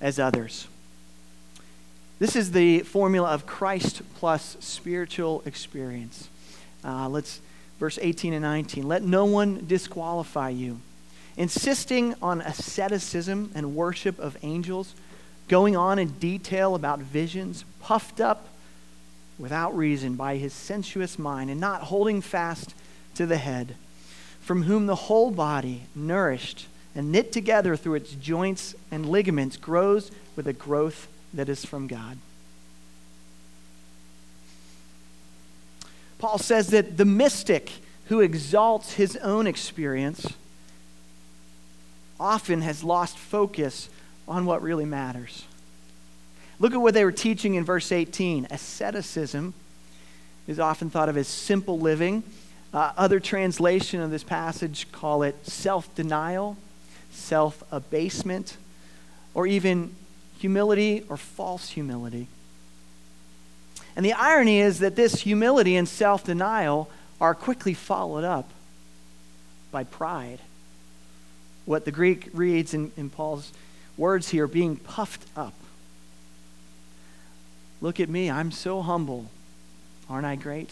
as 0.00 0.18
others. 0.18 0.68
This 2.18 2.36
is 2.36 2.52
the 2.52 2.80
formula 2.80 3.30
of 3.30 3.46
Christ 3.46 4.02
plus 4.14 4.56
spiritual 4.60 5.42
experience. 5.44 6.28
Uh, 6.84 7.08
let's 7.08 7.40
verse 7.80 7.98
18 8.00 8.32
and 8.32 8.42
19. 8.42 8.86
Let 8.86 9.02
no 9.02 9.24
one 9.24 9.64
disqualify 9.66 10.50
you 10.50 10.80
insisting 11.36 12.14
on 12.22 12.40
asceticism 12.40 13.50
and 13.54 13.74
worship 13.74 14.18
of 14.18 14.36
angels, 14.42 14.94
going 15.48 15.76
on 15.76 15.98
in 15.98 16.08
detail 16.12 16.74
about 16.74 17.00
visions, 17.00 17.64
puffed 17.80 18.20
up 18.20 18.46
without 19.38 19.76
reason 19.76 20.14
by 20.14 20.36
his 20.36 20.52
sensuous 20.52 21.18
mind, 21.18 21.50
and 21.50 21.60
not 21.60 21.82
holding 21.82 22.20
fast 22.20 22.74
to 23.14 23.26
the 23.26 23.36
head, 23.36 23.76
from 24.40 24.64
whom 24.64 24.86
the 24.86 24.94
whole 24.94 25.30
body, 25.30 25.82
nourished 25.94 26.66
and 26.94 27.10
knit 27.10 27.32
together 27.32 27.76
through 27.76 27.94
its 27.94 28.12
joints 28.12 28.74
and 28.90 29.08
ligaments, 29.08 29.56
grows 29.56 30.10
with 30.36 30.46
a 30.46 30.52
growth 30.52 31.08
that 31.32 31.48
is 31.48 31.64
from 31.64 31.86
God. 31.86 32.18
Paul 36.18 36.38
says 36.38 36.68
that 36.68 36.96
the 36.96 37.04
mystic 37.04 37.70
who 38.06 38.20
exalts 38.20 38.94
his 38.94 39.16
own 39.16 39.46
experience 39.46 40.26
often 42.20 42.60
has 42.62 42.84
lost 42.84 43.18
focus 43.18 43.88
on 44.28 44.46
what 44.46 44.62
really 44.62 44.84
matters. 44.84 45.44
Look 46.58 46.72
at 46.72 46.80
what 46.80 46.94
they 46.94 47.04
were 47.04 47.12
teaching 47.12 47.54
in 47.54 47.64
verse 47.64 47.90
18. 47.90 48.48
Asceticism 48.50 49.54
is 50.46 50.60
often 50.60 50.90
thought 50.90 51.08
of 51.08 51.16
as 51.16 51.28
simple 51.28 51.78
living. 51.78 52.22
Uh, 52.72 52.92
other 52.96 53.20
translation 53.20 54.00
of 54.00 54.10
this 54.10 54.24
passage 54.24 54.90
call 54.92 55.22
it 55.22 55.46
self-denial, 55.46 56.56
self-abasement, 57.10 58.56
or 59.32 59.46
even 59.46 59.94
humility 60.38 61.04
or 61.08 61.16
false 61.16 61.70
humility. 61.70 62.28
And 63.96 64.04
the 64.04 64.12
irony 64.12 64.60
is 64.60 64.80
that 64.80 64.96
this 64.96 65.20
humility 65.20 65.76
and 65.76 65.88
self-denial 65.88 66.90
are 67.20 67.34
quickly 67.34 67.74
followed 67.74 68.24
up 68.24 68.50
by 69.70 69.84
pride. 69.84 70.40
What 71.64 71.84
the 71.84 71.92
Greek 71.92 72.28
reads 72.32 72.74
in, 72.74 72.92
in 72.96 73.08
Paul's 73.08 73.52
words 73.96 74.28
here, 74.28 74.46
being 74.46 74.76
puffed 74.76 75.24
up. 75.36 75.54
Look 77.84 78.00
at 78.00 78.08
me, 78.08 78.30
I'm 78.30 78.50
so 78.50 78.80
humble. 78.80 79.26
Aren't 80.08 80.24
I 80.24 80.36
great? 80.36 80.70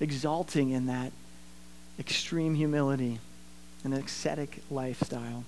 Exalting 0.00 0.68
in 0.68 0.84
that 0.84 1.12
extreme 1.98 2.54
humility 2.54 3.20
and 3.82 3.94
ascetic 3.94 4.62
lifestyle. 4.70 5.44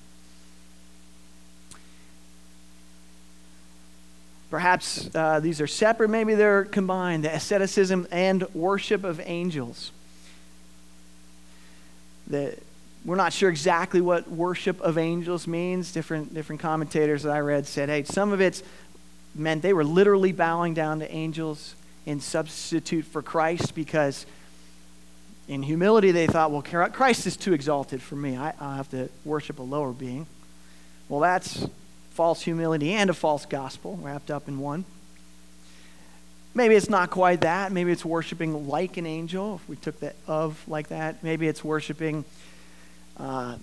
Perhaps 4.51 5.11
uh, 5.15 5.41
these 5.41 5.61
are 5.61 5.67
separate, 5.67 6.09
maybe 6.09 6.35
they're 6.35 6.65
combined 6.65 7.25
the 7.25 7.35
asceticism 7.35 8.09
and 8.11 8.45
worship 8.55 9.05
of 9.05 9.21
angels. 9.23 9.93
The, 12.29 12.57
we're 13.05 13.17
not 13.17 13.35
sure 13.35 13.51
exactly 13.51 14.01
what 14.01 14.31
worship 14.31 14.81
of 14.81 14.97
angels 14.97 15.47
means. 15.47 15.93
Different, 15.93 16.33
different 16.33 16.63
commentators 16.63 17.25
that 17.25 17.33
I 17.33 17.41
read 17.41 17.67
said, 17.67 17.91
hey, 17.91 18.05
some 18.05 18.33
of 18.33 18.41
it's 18.41 18.63
meant 19.35 19.63
they 19.63 19.73
were 19.73 19.85
literally 19.85 20.33
bowing 20.33 20.75
down 20.75 21.01
to 21.01 21.11
angels 21.13 21.75
in 22.07 22.21
substitute 22.21 23.05
for 23.05 23.23
Christ 23.23 23.75
because 23.75 24.27
in 25.49 25.63
humility 25.63 26.13
they 26.13 26.27
thought, 26.27 26.51
well, 26.51 26.63
Christ 26.63 27.27
is 27.27 27.37
too 27.37 27.53
exalted 27.53 28.01
for 28.01 28.17
me. 28.17 28.37
I, 28.37 28.55
i 28.61 28.77
have 28.77 28.89
to 28.91 29.09
worship 29.25 29.59
a 29.59 29.63
lower 29.63 29.93
being. 29.93 30.27
Well, 31.09 31.21
that's 31.21 31.67
false 32.13 32.43
humility 32.43 32.93
and 32.93 33.11
a 33.11 33.15
false 33.15 33.47
gospel 33.47 33.99
wrapped 34.01 34.31
up 34.31 34.49
in 34.49 34.59
one. 34.59 34.85
Maybe 36.55 36.75
it's 36.75 36.91
not 36.91 37.11
quite 37.11 37.43
that. 37.43 37.71
Maybe 37.71 37.93
it's 37.93 38.05
worshiping 38.05 38.69
like 38.69 38.97
an 38.97 39.07
angel, 39.07 39.57
if 39.57 39.69
we 39.69 39.77
took 39.77 39.99
that 40.01 40.17
of 40.27 40.63
like 40.69 40.89
that. 40.89 41.23
Maybe 41.23 41.47
it's 41.47 41.63
worshiping, 41.63 42.25
uh, 43.17 43.57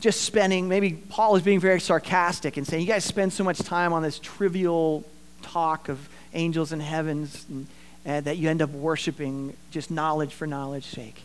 just 0.00 0.22
spending, 0.22 0.68
maybe 0.68 0.92
Paul 0.92 1.36
is 1.36 1.42
being 1.42 1.60
very 1.60 1.80
sarcastic 1.80 2.56
and 2.56 2.66
saying, 2.66 2.82
You 2.82 2.88
guys 2.88 3.04
spend 3.04 3.32
so 3.32 3.44
much 3.44 3.58
time 3.58 3.92
on 3.92 4.02
this 4.02 4.18
trivial 4.18 5.04
talk 5.42 5.88
of 5.88 6.08
angels 6.34 6.72
and 6.72 6.80
heavens 6.80 7.44
and, 7.48 7.66
and 8.04 8.24
that 8.26 8.36
you 8.36 8.48
end 8.48 8.62
up 8.62 8.70
worshiping 8.70 9.56
just 9.70 9.90
knowledge 9.90 10.32
for 10.32 10.46
knowledge's 10.46 10.90
sake. 10.90 11.22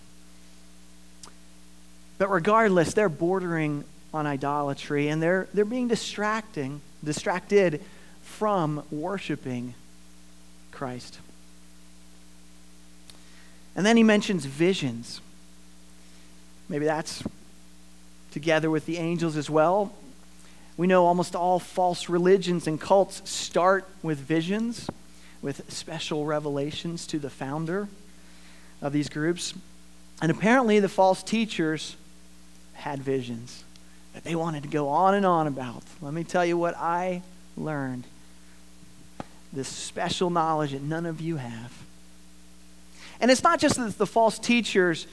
But 2.17 2.29
regardless, 2.29 2.93
they're 2.93 3.09
bordering 3.09 3.83
on 4.13 4.25
idolatry 4.25 5.07
and 5.07 5.21
they're, 5.21 5.47
they're 5.53 5.65
being 5.65 5.87
distracting, 5.87 6.81
distracted 7.03 7.81
from 8.21 8.83
worshiping 8.91 9.73
Christ. 10.71 11.19
And 13.75 13.85
then 13.85 13.97
he 13.97 14.03
mentions 14.03 14.45
visions. 14.45 15.19
Maybe 16.69 16.85
that's 16.85 17.23
together 18.33 18.69
with 18.69 18.85
the 18.85 18.97
angels 18.97 19.37
as 19.37 19.49
well. 19.49 19.93
We 20.75 20.87
know 20.87 21.05
almost 21.05 21.35
all 21.35 21.59
false 21.59 22.09
religions 22.09 22.67
and 22.67 22.81
cults 22.81 23.21
start 23.29 23.87
with 24.01 24.17
visions, 24.17 24.89
with 25.41 25.71
special 25.71 26.25
revelations 26.25 27.05
to 27.07 27.19
the 27.19 27.29
founder 27.29 27.87
of 28.81 28.91
these 28.91 29.07
groups. 29.07 29.53
And 30.21 30.31
apparently, 30.31 30.79
the 30.79 30.89
false 30.89 31.21
teachers 31.21 31.95
had 32.73 32.99
visions 32.99 33.63
that 34.13 34.23
they 34.23 34.35
wanted 34.35 34.63
to 34.63 34.69
go 34.69 34.89
on 34.89 35.13
and 35.13 35.25
on 35.25 35.47
about. 35.47 35.83
Let 36.01 36.13
me 36.13 36.23
tell 36.23 36.45
you 36.45 36.57
what 36.57 36.75
I 36.75 37.21
learned 37.55 38.05
this 39.51 39.67
special 39.67 40.31
knowledge 40.31 40.71
that 40.71 40.81
none 40.81 41.05
of 41.05 41.21
you 41.21 41.37
have. 41.37 41.71
And 43.21 43.29
it's 43.29 43.43
not 43.43 43.59
just 43.59 43.77
that 43.77 43.97
the 43.97 44.07
false 44.07 44.39
teachers 44.39 45.05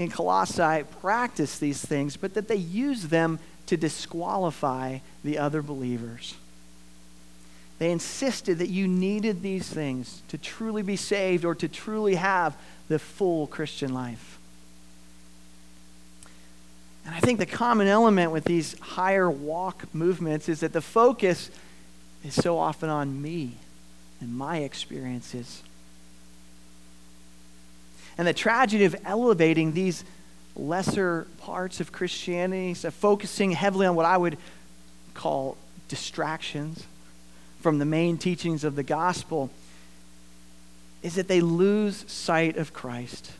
in 0.00 0.08
Colossae 0.08 0.84
practice 1.02 1.58
these 1.58 1.84
things, 1.84 2.16
but 2.16 2.32
that 2.32 2.48
they 2.48 2.56
use 2.56 3.08
them 3.08 3.38
to 3.66 3.76
disqualify 3.76 4.98
the 5.22 5.36
other 5.36 5.60
believers. 5.60 6.36
They 7.78 7.90
insisted 7.90 8.58
that 8.60 8.70
you 8.70 8.88
needed 8.88 9.42
these 9.42 9.68
things 9.68 10.22
to 10.28 10.38
truly 10.38 10.80
be 10.80 10.96
saved 10.96 11.44
or 11.44 11.54
to 11.54 11.68
truly 11.68 12.14
have 12.14 12.56
the 12.88 12.98
full 12.98 13.46
Christian 13.46 13.92
life. 13.92 14.38
And 17.04 17.14
I 17.14 17.20
think 17.20 17.38
the 17.38 17.44
common 17.44 17.86
element 17.86 18.32
with 18.32 18.44
these 18.44 18.78
higher 18.80 19.30
walk 19.30 19.84
movements 19.94 20.48
is 20.48 20.60
that 20.60 20.72
the 20.72 20.80
focus 20.80 21.50
is 22.24 22.34
so 22.34 22.56
often 22.56 22.88
on 22.88 23.20
me 23.20 23.52
and 24.22 24.34
my 24.34 24.58
experiences. 24.60 25.62
And 28.18 28.26
the 28.26 28.32
tragedy 28.32 28.84
of 28.84 28.96
elevating 29.04 29.72
these 29.72 30.04
lesser 30.56 31.26
parts 31.38 31.80
of 31.80 31.92
Christianity, 31.92 32.74
so 32.74 32.90
focusing 32.90 33.52
heavily 33.52 33.86
on 33.86 33.94
what 33.94 34.06
I 34.06 34.16
would 34.16 34.36
call 35.14 35.56
distractions 35.88 36.84
from 37.60 37.78
the 37.78 37.84
main 37.84 38.18
teachings 38.18 38.64
of 38.64 38.76
the 38.76 38.82
gospel, 38.82 39.50
is 41.02 41.14
that 41.14 41.28
they 41.28 41.40
lose 41.40 42.04
sight 42.10 42.56
of 42.56 42.72
Christ. 42.72 43.32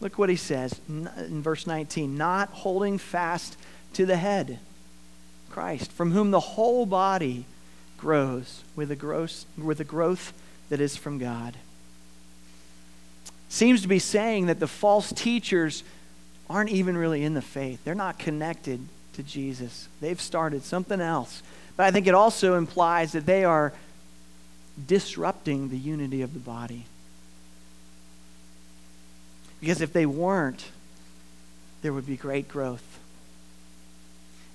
Look 0.00 0.18
what 0.18 0.28
he 0.28 0.36
says 0.36 0.80
in 0.88 1.42
verse 1.42 1.66
19 1.66 2.16
not 2.16 2.48
holding 2.50 2.98
fast 2.98 3.56
to 3.94 4.06
the 4.06 4.16
head, 4.16 4.58
Christ, 5.50 5.90
from 5.92 6.12
whom 6.12 6.30
the 6.30 6.40
whole 6.40 6.86
body 6.86 7.44
grows 7.98 8.62
with 8.76 8.90
a, 8.90 9.30
with 9.58 9.80
a 9.80 9.84
growth 9.84 10.32
that 10.68 10.80
is 10.80 10.96
from 10.96 11.18
God. 11.18 11.56
Seems 13.50 13.82
to 13.82 13.88
be 13.88 13.98
saying 13.98 14.46
that 14.46 14.60
the 14.60 14.68
false 14.68 15.12
teachers 15.12 15.82
aren't 16.48 16.70
even 16.70 16.96
really 16.96 17.24
in 17.24 17.34
the 17.34 17.42
faith. 17.42 17.84
They're 17.84 17.96
not 17.96 18.18
connected 18.18 18.80
to 19.14 19.24
Jesus. 19.24 19.88
They've 20.00 20.20
started 20.20 20.62
something 20.62 21.00
else. 21.00 21.42
But 21.76 21.86
I 21.86 21.90
think 21.90 22.06
it 22.06 22.14
also 22.14 22.54
implies 22.54 23.12
that 23.12 23.26
they 23.26 23.44
are 23.44 23.72
disrupting 24.86 25.68
the 25.68 25.76
unity 25.76 26.22
of 26.22 26.32
the 26.32 26.38
body. 26.38 26.86
Because 29.60 29.80
if 29.80 29.92
they 29.92 30.06
weren't, 30.06 30.66
there 31.82 31.92
would 31.92 32.06
be 32.06 32.16
great 32.16 32.48
growth. 32.48 33.00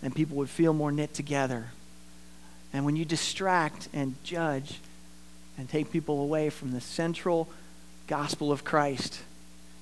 And 0.01 0.15
people 0.15 0.37
would 0.37 0.49
feel 0.49 0.71
more 0.71 0.91
knit 0.91 1.13
together. 1.13 1.65
And 2.71 2.85
when 2.85 2.95
you 2.95 3.03
distract 3.03 3.89
and 3.93 4.15
judge 4.23 4.79
and 5.57 5.69
take 5.69 5.91
people 5.91 6.21
away 6.21 6.49
from 6.49 6.71
the 6.71 6.81
central 6.81 7.49
gospel 8.07 8.51
of 8.51 8.63
Christ, 8.63 9.21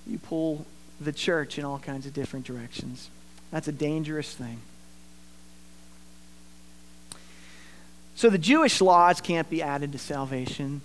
you 0.07 0.17
pull 0.17 0.65
the 0.99 1.13
church 1.13 1.57
in 1.57 1.65
all 1.65 1.79
kinds 1.79 2.05
of 2.05 2.13
different 2.13 2.45
directions. 2.45 3.09
That's 3.51 3.67
a 3.67 3.71
dangerous 3.71 4.33
thing. 4.33 4.59
So 8.15 8.29
the 8.29 8.38
Jewish 8.38 8.79
laws 8.79 9.21
can't 9.21 9.49
be 9.49 9.62
added 9.62 9.91
to 9.91 9.97
salvation. 9.97 10.81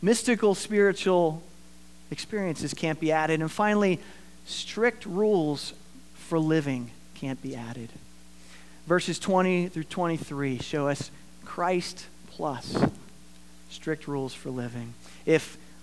Mystical 0.00 0.54
spiritual 0.54 1.42
experiences 2.10 2.72
can't 2.72 3.00
be 3.00 3.12
added. 3.12 3.40
And 3.40 3.50
finally, 3.50 4.00
strict 4.46 5.04
rules 5.04 5.74
for 6.14 6.38
living 6.38 6.90
can't 7.14 7.42
be 7.42 7.56
added. 7.56 7.90
Verses 8.86 9.18
20 9.18 9.68
through 9.68 9.84
23 9.84 10.58
show 10.60 10.88
us 10.88 11.10
Christ 11.44 12.06
plus 12.30 12.82
strict 13.70 14.08
rules 14.08 14.32
for 14.32 14.50
living. 14.50 14.94
If 15.26 15.58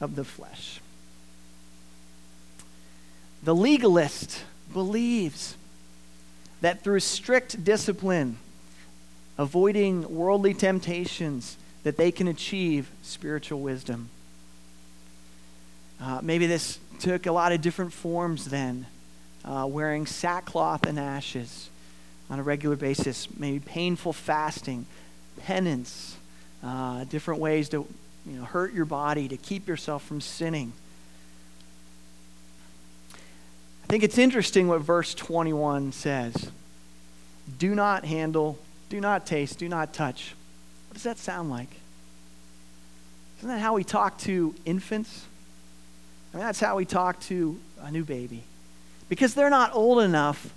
of 0.00 0.16
the 0.16 0.24
flesh. 0.24 0.80
The 3.42 3.54
legalist 3.54 4.44
believes 4.72 5.56
that 6.60 6.82
through 6.82 7.00
strict 7.00 7.64
discipline, 7.64 8.38
avoiding 9.36 10.14
worldly 10.14 10.54
temptations, 10.54 11.56
that 11.84 11.96
they 11.96 12.10
can 12.10 12.26
achieve 12.26 12.90
spiritual 13.02 13.60
wisdom. 13.60 14.10
Uh, 16.00 16.20
maybe 16.22 16.46
this 16.46 16.78
took 17.00 17.26
a 17.26 17.32
lot 17.32 17.52
of 17.52 17.60
different 17.60 17.92
forms 17.92 18.46
then, 18.46 18.86
uh, 19.44 19.66
wearing 19.68 20.06
sackcloth 20.06 20.86
and 20.86 20.98
ashes 20.98 21.70
on 22.28 22.38
a 22.38 22.42
regular 22.42 22.76
basis, 22.76 23.28
maybe 23.38 23.60
painful 23.60 24.12
fasting, 24.12 24.84
penance, 25.38 26.16
uh, 26.62 27.04
different 27.04 27.40
ways 27.40 27.68
to 27.68 27.86
you 28.28 28.38
know, 28.38 28.44
hurt 28.44 28.72
your 28.72 28.84
body, 28.84 29.28
to 29.28 29.36
keep 29.36 29.66
yourself 29.66 30.04
from 30.04 30.20
sinning. 30.20 30.72
I 33.84 33.86
think 33.86 34.04
it's 34.04 34.18
interesting 34.18 34.68
what 34.68 34.82
verse 34.82 35.14
21 35.14 35.92
says. 35.92 36.50
Do 37.58 37.74
not 37.74 38.04
handle, 38.04 38.58
do 38.90 39.00
not 39.00 39.26
taste, 39.26 39.58
do 39.58 39.68
not 39.68 39.94
touch. 39.94 40.34
What 40.88 40.94
does 40.94 41.04
that 41.04 41.18
sound 41.18 41.48
like? 41.48 41.68
Isn't 43.38 43.48
that 43.48 43.60
how 43.60 43.74
we 43.74 43.84
talk 43.84 44.18
to 44.20 44.54
infants? 44.66 45.24
I 46.32 46.36
mean, 46.36 46.46
that's 46.46 46.60
how 46.60 46.76
we 46.76 46.84
talk 46.84 47.20
to 47.22 47.58
a 47.80 47.90
new 47.90 48.04
baby. 48.04 48.42
Because 49.08 49.32
they're 49.32 49.48
not 49.48 49.74
old 49.74 50.02
enough 50.02 50.52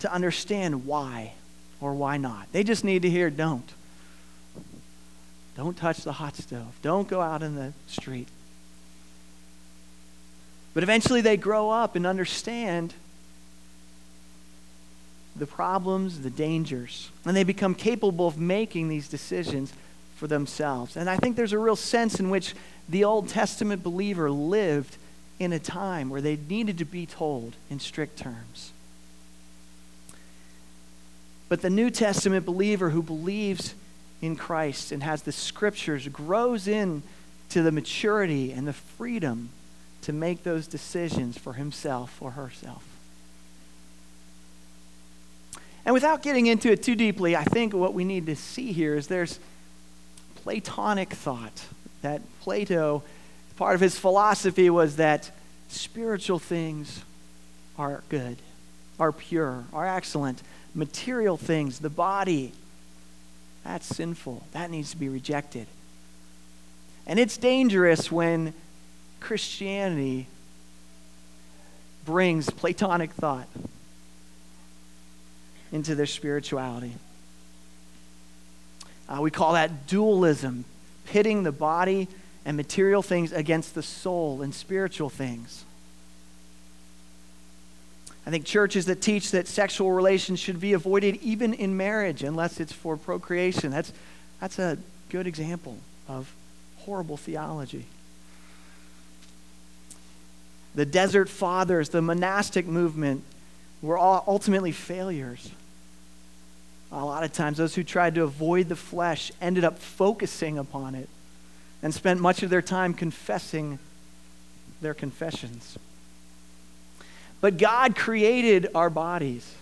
to 0.00 0.12
understand 0.12 0.86
why 0.86 1.32
or 1.80 1.92
why 1.94 2.16
not. 2.16 2.50
They 2.52 2.64
just 2.64 2.84
need 2.84 3.02
to 3.02 3.10
hear 3.10 3.30
don't. 3.30 3.68
Don't 5.58 5.76
touch 5.76 5.98
the 6.04 6.12
hot 6.12 6.36
stove. 6.36 6.72
Don't 6.82 7.08
go 7.08 7.20
out 7.20 7.42
in 7.42 7.56
the 7.56 7.72
street. 7.88 8.28
But 10.72 10.84
eventually 10.84 11.20
they 11.20 11.36
grow 11.36 11.68
up 11.68 11.96
and 11.96 12.06
understand 12.06 12.94
the 15.34 15.48
problems, 15.48 16.20
the 16.20 16.30
dangers, 16.30 17.10
and 17.24 17.36
they 17.36 17.42
become 17.42 17.74
capable 17.74 18.28
of 18.28 18.38
making 18.38 18.88
these 18.88 19.08
decisions 19.08 19.72
for 20.14 20.28
themselves. 20.28 20.96
And 20.96 21.10
I 21.10 21.16
think 21.16 21.34
there's 21.34 21.52
a 21.52 21.58
real 21.58 21.74
sense 21.74 22.20
in 22.20 22.30
which 22.30 22.54
the 22.88 23.02
Old 23.02 23.28
Testament 23.28 23.82
believer 23.82 24.30
lived 24.30 24.96
in 25.40 25.52
a 25.52 25.58
time 25.58 26.08
where 26.08 26.20
they 26.20 26.36
needed 26.36 26.78
to 26.78 26.84
be 26.84 27.04
told 27.04 27.54
in 27.68 27.80
strict 27.80 28.16
terms. 28.16 28.70
But 31.48 31.62
the 31.62 31.70
New 31.70 31.90
Testament 31.90 32.46
believer 32.46 32.90
who 32.90 33.02
believes 33.02 33.74
in 34.20 34.36
Christ 34.36 34.92
and 34.92 35.02
has 35.02 35.22
the 35.22 35.32
scriptures 35.32 36.08
grows 36.08 36.66
in 36.66 37.02
to 37.50 37.62
the 37.62 37.72
maturity 37.72 38.52
and 38.52 38.66
the 38.66 38.72
freedom 38.72 39.50
to 40.02 40.12
make 40.12 40.42
those 40.42 40.66
decisions 40.66 41.38
for 41.38 41.54
himself 41.54 42.20
or 42.20 42.32
herself. 42.32 42.84
And 45.84 45.94
without 45.94 46.22
getting 46.22 46.46
into 46.46 46.70
it 46.70 46.82
too 46.82 46.94
deeply, 46.94 47.34
I 47.34 47.44
think 47.44 47.72
what 47.72 47.94
we 47.94 48.04
need 48.04 48.26
to 48.26 48.36
see 48.36 48.72
here 48.72 48.94
is 48.94 49.06
there's 49.06 49.38
Platonic 50.36 51.10
thought 51.10 51.64
that 52.02 52.20
Plato, 52.40 53.02
part 53.56 53.74
of 53.74 53.80
his 53.80 53.98
philosophy 53.98 54.68
was 54.70 54.96
that 54.96 55.30
spiritual 55.68 56.38
things 56.38 57.04
are 57.78 58.02
good, 58.08 58.36
are 59.00 59.12
pure, 59.12 59.64
are 59.72 59.86
excellent. 59.86 60.42
Material 60.74 61.36
things, 61.36 61.78
the 61.78 61.90
body, 61.90 62.52
that's 63.64 63.86
sinful. 63.86 64.46
That 64.52 64.70
needs 64.70 64.92
to 64.92 64.96
be 64.96 65.08
rejected. 65.08 65.66
And 67.06 67.18
it's 67.18 67.36
dangerous 67.36 68.10
when 68.10 68.54
Christianity 69.20 70.26
brings 72.04 72.48
Platonic 72.50 73.12
thought 73.12 73.48
into 75.72 75.94
their 75.94 76.06
spirituality. 76.06 76.92
Uh, 79.08 79.20
we 79.20 79.30
call 79.30 79.54
that 79.54 79.86
dualism, 79.86 80.64
pitting 81.06 81.42
the 81.42 81.52
body 81.52 82.08
and 82.44 82.56
material 82.56 83.02
things 83.02 83.32
against 83.32 83.74
the 83.74 83.82
soul 83.82 84.42
and 84.42 84.54
spiritual 84.54 85.10
things. 85.10 85.64
I 88.28 88.30
think 88.30 88.44
churches 88.44 88.84
that 88.84 89.00
teach 89.00 89.30
that 89.30 89.48
sexual 89.48 89.90
relations 89.90 90.38
should 90.38 90.60
be 90.60 90.74
avoided 90.74 91.16
even 91.22 91.54
in 91.54 91.78
marriage 91.78 92.22
unless 92.22 92.60
it's 92.60 92.74
for 92.74 92.98
procreation. 92.98 93.70
That's, 93.70 93.90
that's 94.38 94.58
a 94.58 94.76
good 95.08 95.26
example 95.26 95.78
of 96.06 96.30
horrible 96.76 97.16
theology. 97.16 97.86
The 100.74 100.84
desert 100.84 101.30
fathers, 101.30 101.88
the 101.88 102.02
monastic 102.02 102.66
movement, 102.66 103.24
were 103.80 103.96
all 103.96 104.24
ultimately 104.26 104.72
failures. 104.72 105.50
A 106.92 107.02
lot 107.02 107.24
of 107.24 107.32
times, 107.32 107.56
those 107.56 107.74
who 107.74 107.82
tried 107.82 108.14
to 108.16 108.24
avoid 108.24 108.68
the 108.68 108.76
flesh 108.76 109.32
ended 109.40 109.64
up 109.64 109.78
focusing 109.78 110.58
upon 110.58 110.94
it 110.94 111.08
and 111.82 111.94
spent 111.94 112.20
much 112.20 112.42
of 112.42 112.50
their 112.50 112.60
time 112.60 112.92
confessing 112.92 113.78
their 114.82 114.92
confessions. 114.92 115.78
But 117.40 117.56
God 117.56 117.94
created 117.94 118.68
our 118.74 118.90
bodies, 118.90 119.54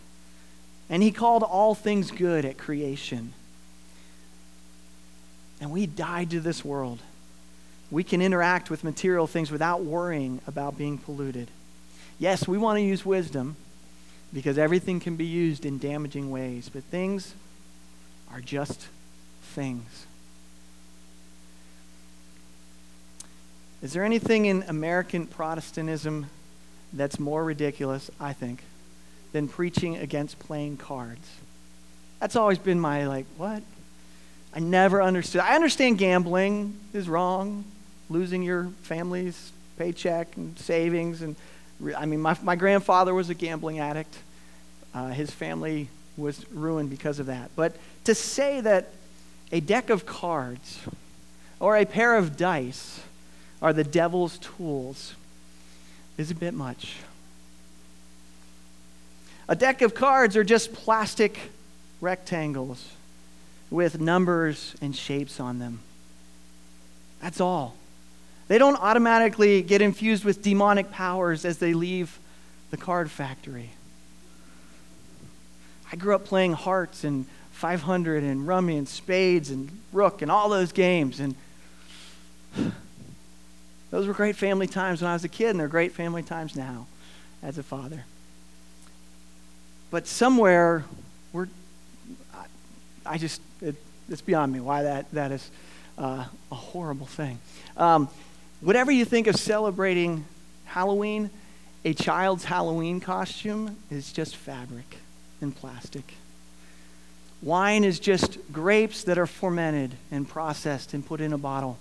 and 0.89 1.03
He 1.03 1.13
called 1.13 1.43
all 1.43 1.75
things 1.75 2.11
good 2.11 2.45
at 2.45 2.57
creation. 2.57 3.33
And 5.61 5.71
we 5.71 5.87
died 5.87 6.31
to 6.31 6.41
this 6.41 6.65
world. 6.65 7.01
We 7.91 8.03
can 8.03 8.21
interact 8.21 8.71
with 8.71 8.85
material 8.85 9.27
things 9.27 9.51
without 9.51 9.83
worrying 9.83 10.41
about 10.47 10.77
being 10.77 10.99
polluted. 10.99 11.49
Yes, 12.19 12.49
we 12.49 12.59
want 12.59 12.79
to 12.79 12.83
use 12.83 13.05
wisdom 13.05 13.57
because 14.33 14.59
everything 14.59 15.01
can 15.01 15.17
be 15.17 15.27
used 15.27 15.65
in 15.65 15.79
damaging 15.79 16.31
ways, 16.31 16.69
but 16.73 16.83
things 16.85 17.35
are 18.33 18.41
just 18.41 18.89
things. 19.43 20.07
Is 23.83 23.93
there 23.93 24.05
anything 24.05 24.47
in 24.47 24.65
American 24.67 25.27
Protestantism 25.27 26.27
that's 26.97 27.19
more 27.19 27.45
ridiculous, 27.45 28.11
I 28.21 28.33
think, 28.33 28.63
than 29.33 29.49
preaching 29.49 29.97
against 29.97 30.39
playing 30.39 30.77
cards? 30.77 31.29
That's 32.21 32.37
always 32.37 32.59
been 32.59 32.81
my, 32.81 33.07
like, 33.07 33.27
what? 33.37 33.63
I 34.55 34.61
never 34.61 35.03
understood. 35.03 35.43
I 35.43 35.55
understand 35.55 35.99
gambling 35.99 36.79
is 36.95 37.09
wrong, 37.09 37.65
losing 38.09 38.43
your 38.43 38.69
family's 38.83 39.53
paycheck 39.77 40.37
and 40.37 40.59
savings 40.59 41.21
and 41.21 41.37
I 41.97 42.07
mean, 42.07 42.21
my, 42.21 42.37
my 42.43 42.57
grandfather 42.57 43.13
was 43.13 43.29
a 43.29 43.35
gambling 43.35 43.79
addict. 43.79 44.17
Uh, 44.95 45.09
his 45.09 45.31
family 45.31 45.89
was 46.17 46.51
ruined 46.51 46.91
because 46.91 47.19
of 47.19 47.27
that. 47.27 47.51
But 47.55 47.77
to 48.05 48.15
say 48.15 48.61
that 48.63 48.93
a 49.53 49.61
deck 49.61 49.91
of 49.91 50.07
cards 50.07 50.81
or 51.61 51.77
a 51.77 51.85
pair 51.85 52.17
of 52.17 52.37
dice 52.37 53.03
are 53.61 53.73
the 53.73 53.85
devil's 53.85 54.39
tools 54.39 55.15
is 56.19 56.31
a 56.31 56.35
bit 56.35 56.55
much. 56.55 56.97
A 59.49 59.55
deck 59.55 59.83
of 59.83 59.95
cards 59.95 60.37
are 60.37 60.45
just 60.45 60.73
plastic 60.73 61.39
rectangles 62.01 62.89
with 63.71 64.01
numbers 64.01 64.75
and 64.81 64.95
shapes 64.95 65.39
on 65.39 65.59
them. 65.59 65.81
That's 67.21 67.41
all. 67.41 67.75
They 68.49 68.59
don't 68.59 68.77
automatically 68.77 69.63
get 69.63 69.83
infused 69.83 70.25
with 70.25 70.43
demonic 70.43 70.91
powers 70.91 71.45
as 71.45 71.59
they 71.59 71.75
leave 71.75 72.19
the 72.71 72.77
card 72.77 73.11
factory. 73.11 73.71
I 75.93 75.97
grew 75.97 76.15
up 76.15 76.25
playing 76.25 76.55
hearts 76.55 77.05
and 77.05 77.27
500 77.53 78.23
and 78.23 78.47
rummy 78.47 78.77
and 78.77 78.89
spades 78.89 79.51
and 79.51 79.81
rook 79.93 80.23
and 80.23 80.31
all 80.31 80.49
those 80.49 80.73
games. 80.73 81.21
And 81.21 81.35
those 83.97 84.07
were 84.07 84.13
great 84.13 84.37
family 84.37 84.67
times 84.67 85.01
when 85.01 85.11
I 85.11 85.15
was 85.15 85.25
a 85.25 85.29
kid, 85.29 85.49
and 85.49 85.59
they're 85.59 85.69
great 85.69 85.93
family 85.93 86.23
times 86.23 86.55
now 86.55 86.87
as 87.43 87.57
a 87.57 87.63
father. 87.63 88.05
But 89.91 90.07
somewhere, 90.07 90.85
we're, 91.33 91.49
I, 92.35 92.45
I 93.07 93.17
just, 93.17 93.41
it, 93.63 93.75
it's 94.11 94.21
beyond 94.21 94.53
me 94.53 94.61
why 94.61 94.83
that, 94.83 95.11
that 95.13 95.33
is 95.33 95.51
uh, 95.97 96.27
a 96.53 96.55
horrible 96.55 97.07
thing. 97.07 97.39
Um, 97.79 98.11
Whatever 98.61 98.91
you 98.91 99.07
think 99.07 99.29
of 99.29 99.37
celebrating 99.37 100.27
Halloween, 100.67 101.31
a 101.83 101.95
child's 101.95 102.45
Halloween 102.45 103.01
costume 103.01 103.77
is 103.91 104.13
just 104.13 104.37
fabric 104.37 104.99
and 105.41 105.57
plastic. 105.57 106.15
Wine 107.41 107.83
is 107.83 107.99
just 107.99 108.37
grapes 108.53 109.05
that 109.05 109.17
are 109.17 109.27
fermented 109.27 109.95
and 110.11 110.29
processed 110.29 110.93
and 110.93 111.05
put 111.05 111.23
in 111.23 111.33
a 111.33 111.39
bottle. 111.39 111.79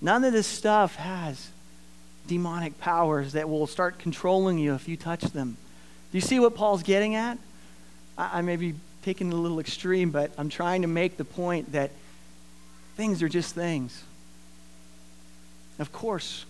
None 0.00 0.24
of 0.24 0.32
this 0.32 0.46
stuff 0.46 0.96
has 0.96 1.48
demonic 2.26 2.78
powers 2.80 3.32
that 3.32 3.48
will 3.48 3.66
start 3.66 3.98
controlling 3.98 4.58
you 4.58 4.74
if 4.74 4.88
you 4.88 4.96
touch 4.96 5.22
them. 5.22 5.56
Do 6.12 6.18
you 6.18 6.22
see 6.22 6.40
what 6.40 6.54
Paul's 6.54 6.82
getting 6.82 7.14
at? 7.14 7.38
I, 8.16 8.38
I 8.38 8.40
may 8.40 8.56
be 8.56 8.74
taking 9.02 9.28
it 9.28 9.34
a 9.34 9.36
little 9.36 9.60
extreme, 9.60 10.10
but 10.10 10.30
I'm 10.38 10.48
trying 10.48 10.82
to 10.82 10.88
make 10.88 11.16
the 11.16 11.24
point 11.24 11.72
that 11.72 11.90
things 12.96 13.22
are 13.22 13.28
just 13.28 13.54
things. 13.54 14.02
Of 15.78 15.92
course, 15.92 16.44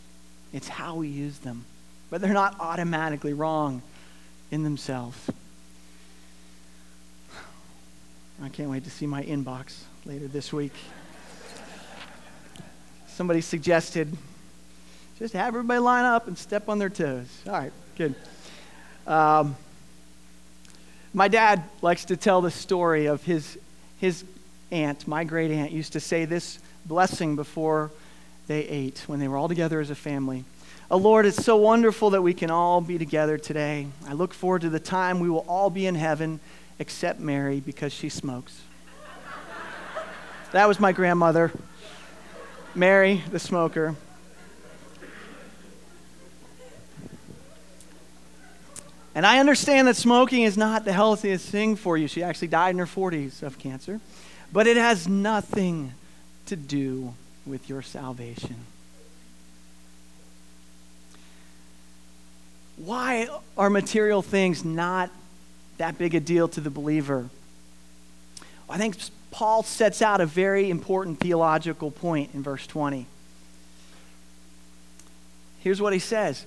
it's 0.53 0.69
how 0.69 0.97
we 0.97 1.09
use 1.09 1.39
them, 1.39 1.65
but 2.11 2.21
they're 2.21 2.33
not 2.33 2.57
automatically 2.59 3.33
wrong 3.33 3.83
in 4.51 4.65
themselves. 4.65 5.17
I 8.43 8.49
can't 8.49 8.71
wait 8.71 8.85
to 8.85 8.91
see 8.91 9.07
my 9.07 9.23
inbox 9.23 9.83
later 10.07 10.27
this 10.27 10.53
week. 10.53 10.73
Somebody 13.21 13.43
suggested 13.43 14.17
just 15.19 15.35
have 15.35 15.49
everybody 15.49 15.79
line 15.79 16.07
up 16.07 16.27
and 16.27 16.39
step 16.39 16.71
on 16.71 16.79
their 16.79 16.89
toes. 16.89 17.27
All 17.47 17.53
right, 17.53 17.73
good. 17.99 18.15
Um, 19.07 19.57
my 21.13 21.29
dad 21.29 21.63
likes 21.83 22.07
to 22.07 22.17
tell 22.17 22.41
the 22.41 22.51
story 22.51 23.05
of 23.05 23.23
his, 23.23 23.59
his 23.99 24.25
aunt, 24.71 25.07
my 25.07 25.25
great 25.25 25.51
aunt, 25.51 25.71
used 25.71 25.93
to 25.93 26.01
say 26.01 26.25
this 26.25 26.61
blessing 26.87 27.37
before 27.37 27.91
they 28.47 28.63
ate 28.63 29.05
when 29.07 29.21
they 29.21 29.29
were 29.29 29.37
all 29.37 29.49
together 29.49 29.81
as 29.81 29.91
a 29.91 29.95
family. 29.95 30.47
Oh 30.91 30.97
Lord, 30.97 31.27
it's 31.27 31.45
so 31.45 31.57
wonderful 31.57 32.09
that 32.09 32.23
we 32.23 32.33
can 32.33 32.51
all 32.51 32.81
be 32.81 32.97
together 32.97 33.37
today. 33.37 33.87
I 34.09 34.15
look 34.15 34.33
forward 34.33 34.63
to 34.63 34.71
the 34.71 34.81
time 34.81 35.21
we 35.21 35.29
will 35.29 35.45
all 35.47 35.69
be 35.69 35.85
in 35.87 35.95
heaven 35.95 36.41
except 36.79 37.21
Mary 37.21 37.61
because 37.61 37.93
she 37.93 38.09
smokes. 38.09 38.63
that 40.53 40.67
was 40.67 40.81
my 40.81 40.93
grandmother, 40.93 41.53
Mary, 42.75 43.23
the 43.31 43.39
smoker. 43.39 43.97
And 49.15 49.27
I 49.27 49.39
understand 49.39 49.89
that 49.89 49.97
smoking 49.97 50.43
is 50.43 50.57
not 50.57 50.85
the 50.85 50.93
healthiest 50.93 51.49
thing 51.49 51.75
for 51.75 51.97
you. 51.97 52.07
She 52.07 52.23
actually 52.23 52.49
died 52.49 52.71
in 52.71 52.79
her 52.79 52.87
40s 52.87 53.43
of 53.43 53.59
cancer. 53.59 54.01
But 54.53 54.67
it 54.67 54.77
has 54.77 55.09
nothing 55.09 55.93
to 56.47 56.57
do 56.57 57.15
with 57.45 57.69
your 57.69 57.83
salvation. 57.83 58.57
Why 62.77 63.29
are 63.59 63.69
material 63.69 64.23
things 64.23 64.65
not 64.65 65.11
that 65.79 65.99
big 65.99 66.15
a 66.15 66.21
deal 66.21 66.49
to 66.49 66.61
the 66.61 66.71
believer? 66.71 67.29
I 68.69 68.79
think 68.79 68.97
Paul 69.31 69.63
sets 69.63 70.03
out 70.03 70.21
a 70.21 70.27
very 70.27 70.71
important 70.71 71.21
theological 71.21 71.91
point 71.91 72.31
in 72.35 72.43
verse 72.43 72.67
20. 72.67 73.07
Here's 75.61 75.81
what 75.81 75.93
he 75.93 75.99
says 75.99 76.45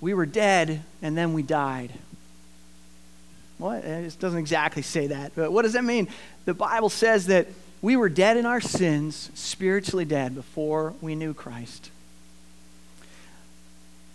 We 0.00 0.14
were 0.14 0.26
dead, 0.26 0.82
and 1.00 1.16
then 1.16 1.32
we 1.32 1.42
died. 1.42 1.92
What? 3.58 3.84
It 3.84 4.18
doesn't 4.18 4.38
exactly 4.38 4.82
say 4.82 5.08
that, 5.08 5.32
but 5.34 5.52
what 5.52 5.62
does 5.62 5.74
that 5.74 5.84
mean? 5.84 6.08
The 6.44 6.54
Bible 6.54 6.88
says 6.88 7.26
that 7.26 7.46
we 7.80 7.96
were 7.96 8.08
dead 8.08 8.36
in 8.36 8.46
our 8.46 8.60
sins, 8.60 9.30
spiritually 9.34 10.04
dead, 10.04 10.34
before 10.34 10.94
we 11.00 11.14
knew 11.14 11.34
Christ. 11.34 11.90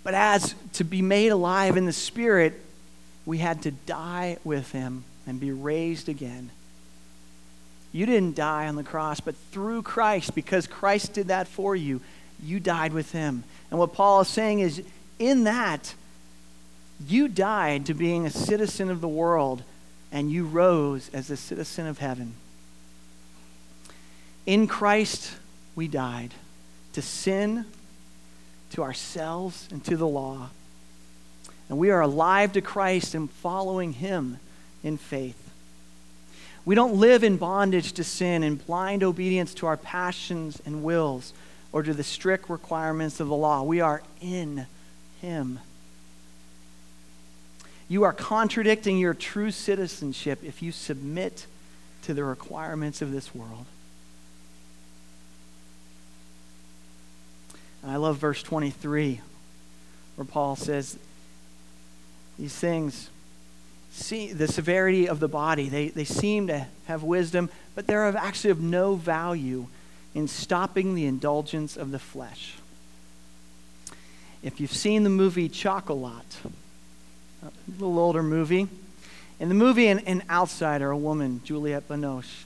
But 0.03 0.13
as 0.13 0.55
to 0.73 0.85
be 0.85 1.01
made 1.01 1.29
alive 1.29 1.75
in 1.75 1.85
the 1.85 1.93
Spirit, 1.93 2.61
we 3.25 3.39
had 3.39 3.63
to 3.63 3.71
die 3.71 4.37
with 4.45 4.71
him 4.71 5.03
and 5.25 5.37
be 5.37 5.51
raised 5.51 6.07
again. 6.07 6.49
You 7.97 8.05
didn't 8.05 8.35
die 8.35 8.67
on 8.67 8.75
the 8.75 8.83
cross, 8.83 9.19
but 9.19 9.33
through 9.51 9.81
Christ, 9.81 10.35
because 10.35 10.67
Christ 10.67 11.13
did 11.13 11.29
that 11.29 11.47
for 11.47 11.75
you, 11.75 11.99
you 12.43 12.59
died 12.59 12.93
with 12.93 13.11
him. 13.11 13.43
And 13.71 13.79
what 13.79 13.93
Paul 13.93 14.21
is 14.21 14.27
saying 14.27 14.59
is, 14.59 14.83
in 15.17 15.45
that, 15.45 15.95
you 17.07 17.27
died 17.27 17.87
to 17.87 17.95
being 17.95 18.27
a 18.27 18.29
citizen 18.29 18.91
of 18.91 19.01
the 19.01 19.07
world, 19.07 19.63
and 20.11 20.31
you 20.31 20.45
rose 20.45 21.09
as 21.11 21.31
a 21.31 21.35
citizen 21.35 21.87
of 21.87 21.97
heaven. 21.97 22.35
In 24.45 24.67
Christ, 24.67 25.33
we 25.75 25.87
died 25.87 26.35
to 26.93 27.01
sin 27.01 27.65
to 28.73 28.83
ourselves 28.83 29.67
and 29.71 29.83
to 29.85 29.97
the 29.97 30.07
law. 30.07 30.51
And 31.67 31.79
we 31.79 31.89
are 31.89 32.01
alive 32.01 32.53
to 32.53 32.61
Christ 32.61 33.15
and 33.15 33.27
following 33.27 33.93
Him 33.93 34.37
in 34.83 34.97
faith. 34.97 35.46
We 36.67 36.75
don't 36.75 36.95
live 36.95 37.23
in 37.23 37.37
bondage 37.37 37.93
to 37.93 38.03
sin 38.03 38.43
and 38.43 38.65
blind 38.67 39.01
obedience 39.01 39.53
to 39.53 39.67
our 39.67 39.77
passions 39.77 40.61
and 40.65 40.83
wills 40.83 41.31
or 41.71 41.81
to 41.81 41.93
the 41.93 42.03
strict 42.03 42.49
requirements 42.49 43.21
of 43.21 43.29
the 43.29 43.35
law. 43.37 43.63
We 43.63 43.79
are 43.79 44.03
in 44.19 44.67
Him. 45.21 45.61
You 47.87 48.03
are 48.03 48.11
contradicting 48.11 48.97
your 48.97 49.13
true 49.13 49.49
citizenship 49.49 50.43
if 50.43 50.61
you 50.61 50.73
submit 50.73 51.45
to 52.01 52.13
the 52.13 52.25
requirements 52.25 53.01
of 53.01 53.13
this 53.13 53.33
world. 53.33 53.65
And 57.81 57.89
I 57.89 57.95
love 57.95 58.17
verse 58.17 58.43
23, 58.43 59.21
where 60.17 60.25
Paul 60.25 60.57
says, 60.57 60.99
These 62.37 62.55
things, 62.55 63.09
see 63.97 64.31
the 64.31 64.47
severity 64.47 65.07
of 65.07 65.19
the 65.19 65.27
body, 65.27 65.69
they, 65.69 65.89
they 65.89 66.05
seem 66.05 66.47
to 66.47 66.67
have 66.85 67.03
wisdom, 67.03 67.49
but 67.75 67.87
they're 67.87 68.07
of 68.07 68.15
actually 68.15 68.51
of 68.51 68.61
no 68.61 68.95
value 68.95 69.67
in 70.13 70.27
stopping 70.27 70.95
the 70.95 71.05
indulgence 71.05 71.77
of 71.77 71.91
the 71.91 71.99
flesh. 71.99 72.55
If 74.43 74.59
you've 74.59 74.73
seen 74.73 75.03
the 75.03 75.09
movie 75.09 75.49
Chocolat, 75.49 76.37
a 77.43 77.51
little 77.71 77.99
older 77.99 78.23
movie, 78.23 78.67
in 79.39 79.49
the 79.49 79.55
movie, 79.55 79.87
an, 79.87 79.99
an 79.99 80.23
outsider, 80.29 80.89
a 80.89 80.97
woman, 80.97 81.41
Juliette 81.43 81.87
Binoche, 81.87 82.45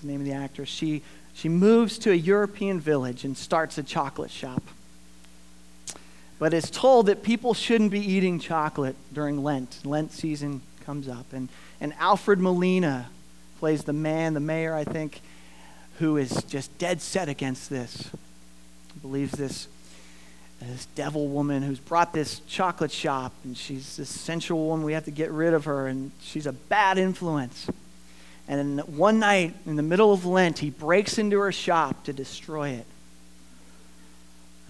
the 0.00 0.06
name 0.06 0.20
of 0.20 0.26
the 0.26 0.32
actress, 0.32 0.68
she 0.68 1.02
she 1.32 1.48
moves 1.48 1.98
to 1.98 2.10
a 2.10 2.14
European 2.14 2.80
village 2.80 3.24
and 3.24 3.36
starts 3.36 3.78
a 3.78 3.82
chocolate 3.82 4.30
shop. 4.30 4.62
But 6.38 6.52
is 6.52 6.70
told 6.70 7.06
that 7.06 7.22
people 7.22 7.54
shouldn't 7.54 7.90
be 7.90 8.00
eating 8.00 8.38
chocolate 8.38 8.96
during 9.12 9.42
Lent. 9.42 9.84
Lent 9.84 10.12
season 10.12 10.62
comes 10.90 11.06
up. 11.06 11.32
And, 11.32 11.48
and 11.80 11.94
Alfred 12.00 12.40
Molina 12.40 13.08
plays 13.60 13.84
the 13.84 13.92
man, 13.92 14.34
the 14.34 14.40
mayor, 14.40 14.74
I 14.74 14.82
think, 14.82 15.20
who 16.00 16.16
is 16.16 16.42
just 16.48 16.76
dead 16.78 17.00
set 17.00 17.28
against 17.28 17.70
this. 17.70 18.10
Believes 19.00 19.30
this, 19.30 19.68
this 20.60 20.86
devil 20.96 21.28
woman 21.28 21.62
who's 21.62 21.78
brought 21.78 22.12
this 22.12 22.40
chocolate 22.48 22.90
shop, 22.90 23.32
and 23.44 23.56
she's 23.56 23.98
this 23.98 24.08
sensual 24.08 24.66
woman. 24.66 24.84
We 24.84 24.94
have 24.94 25.04
to 25.04 25.12
get 25.12 25.30
rid 25.30 25.54
of 25.54 25.66
her, 25.66 25.86
and 25.86 26.10
she's 26.22 26.46
a 26.46 26.52
bad 26.52 26.98
influence. 26.98 27.68
And 28.48 28.80
one 28.80 29.20
night 29.20 29.54
in 29.66 29.76
the 29.76 29.84
middle 29.84 30.12
of 30.12 30.26
Lent, 30.26 30.58
he 30.58 30.70
breaks 30.70 31.18
into 31.18 31.38
her 31.38 31.52
shop 31.52 32.02
to 32.06 32.12
destroy 32.12 32.70
it. 32.70 32.86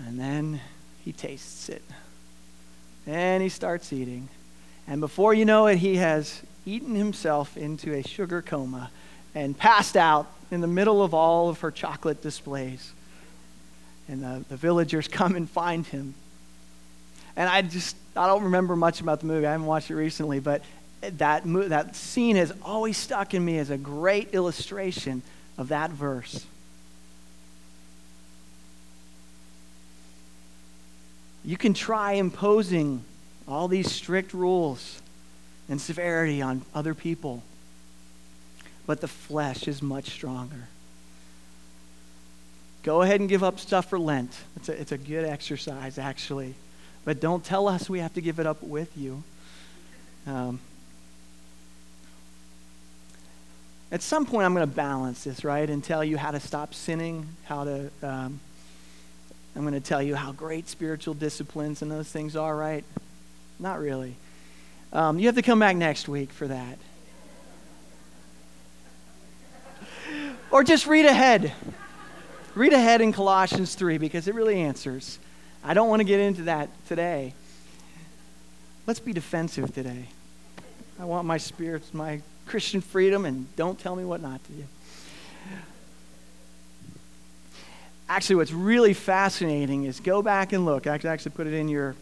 And 0.07 0.21
then 0.21 0.61
he 1.03 1.13
tastes 1.13 1.71
it. 1.71 1.83
And 3.07 3.43
he 3.43 3.49
starts 3.49 3.91
eating. 3.91 4.29
And 4.87 5.01
before 5.01 5.35
you 5.35 5.45
know 5.45 5.67
it, 5.67 5.79
he 5.79 5.97
has 5.97 6.43
eaten 6.67 6.95
himself 6.95 7.57
into 7.57 7.95
a 7.95 8.03
sugar 8.03 8.43
coma 8.43 8.91
and 9.35 9.57
passed 9.57 9.97
out 9.97 10.27
in 10.51 10.61
the 10.61 10.67
middle 10.67 11.03
of 11.03 11.15
all 11.15 11.49
of 11.49 11.61
her 11.61 11.71
chocolate 11.71 12.23
displays. 12.23 12.93
And 14.09 14.23
the, 14.23 14.45
the 14.49 14.57
villagers 14.57 15.09
come 15.09 15.37
and 15.37 15.49
find 15.49 15.87
him. 15.87 16.15
And 17.37 17.49
I 17.49 17.63
just, 17.63 17.97
I 18.17 18.27
don't 18.27 18.45
remember 18.45 18.77
much 18.77 19.01
about 19.01 19.21
the 19.21 19.27
movie. 19.27 19.47
I 19.47 19.53
haven't 19.53 19.67
watched 19.67 19.91
it 19.91 19.95
recently, 19.95 20.41
but 20.41 20.63
that, 21.01 21.43
that 21.45 21.97
scene 21.97 22.37
has 22.37 22.53
always 22.63 22.97
stuck 22.97 23.33
in 23.35 23.45
me 23.45 23.59
as 23.59 23.71
a 23.71 23.79
great 23.79 24.35
illustration 24.35 25.23
of 25.57 25.69
that 25.69 25.91
verse. 25.91 26.45
You 31.45 31.57
can 31.57 31.73
try 31.73 32.13
imposing 32.13 33.03
all 33.51 33.69
these 33.69 33.91
strict 33.91 34.33
rules 34.33 35.01
and 35.69 35.81
severity 35.81 36.43
on 36.43 36.63
other 36.75 36.95
people, 36.95 37.43
but 38.87 39.01
the 39.01 39.09
flesh 39.09 39.69
is 39.69 39.83
much 39.83 40.11
stronger. 40.11 40.69
Go 42.83 43.03
ahead 43.03 43.21
and 43.21 43.29
give 43.29 43.45
up 43.45 43.61
stuff 43.61 43.91
for 43.91 43.99
Lent. 43.99 44.35
It's 44.57 44.69
a, 44.69 44.81
it's 44.81 44.93
a 44.93 44.99
good 44.99 45.25
exercise, 45.25 45.99
actually. 45.99 46.55
But 47.05 47.21
don't 47.21 47.45
tell 47.45 47.69
us 47.69 47.91
we 47.91 48.01
have 48.01 48.15
to 48.15 48.21
give 48.21 48.39
it 48.39 48.47
up 48.47 48.63
with 48.63 48.97
you. 48.97 49.23
Um, 50.27 50.61
At 53.93 54.03
some 54.03 54.25
point, 54.25 54.45
I'm 54.45 54.55
going 54.55 54.69
to 54.69 54.75
balance 54.75 55.25
this, 55.25 55.43
right, 55.43 55.69
and 55.69 55.83
tell 55.83 56.05
you 56.05 56.17
how 56.17 56.31
to 56.31 56.39
stop 56.39 56.75
sinning, 56.75 57.27
how 57.45 57.65
to. 57.65 57.91
Um, 58.03 58.39
I'm 59.57 59.63
going 59.63 59.75
to 59.75 59.81
tell 59.81 60.01
you 60.01 60.15
how 60.15 60.31
great 60.31 60.69
spiritual 60.69 61.15
disciplines 61.15 61.83
and 61.83 61.91
those 61.91 62.09
things 62.09 62.37
are, 62.37 62.57
right? 62.57 62.85
Not 63.61 63.79
really. 63.79 64.17
Um, 64.93 65.19
you 65.19 65.27
have 65.27 65.37
to 65.37 65.43
come 65.43 65.59
back 65.59 65.77
next 65.77 66.09
week 66.09 66.33
for 66.33 66.49
that. 66.49 66.79
or 70.51 70.65
just 70.65 70.87
read 70.87 71.05
ahead. 71.05 71.53
Read 72.55 72.73
ahead 72.73 73.01
in 73.01 73.13
Colossians 73.13 73.75
3 73.75 73.99
because 73.99 74.27
it 74.27 74.35
really 74.35 74.61
answers 74.61 75.19
I 75.63 75.75
don't 75.75 75.91
want 75.91 76.01
to 76.01 76.05
get 76.05 76.21
into 76.21 76.45
that 76.45 76.71
today. 76.89 77.35
Let's 78.87 78.99
be 78.99 79.13
defensive 79.13 79.75
today. 79.75 80.07
I 80.99 81.05
want 81.05 81.27
my 81.27 81.37
spirits, 81.37 81.93
my 81.93 82.23
Christian 82.47 82.81
freedom, 82.81 83.27
and 83.27 83.55
don't 83.57 83.79
tell 83.79 83.95
me 83.95 84.05
what 84.05 84.23
not 84.23 84.43
to 84.45 84.53
do. 84.53 84.65
Actually, 88.09 88.37
what's 88.37 88.53
really 88.53 88.95
fascinating 88.95 89.85
is 89.85 90.01
go 90.01 90.23
back 90.23 90.53
and 90.53 90.65
look. 90.65 90.87
I 90.87 90.95
actually 90.95 91.33
put 91.33 91.47
it 91.47 91.53
in 91.53 91.69
your, 91.69 91.95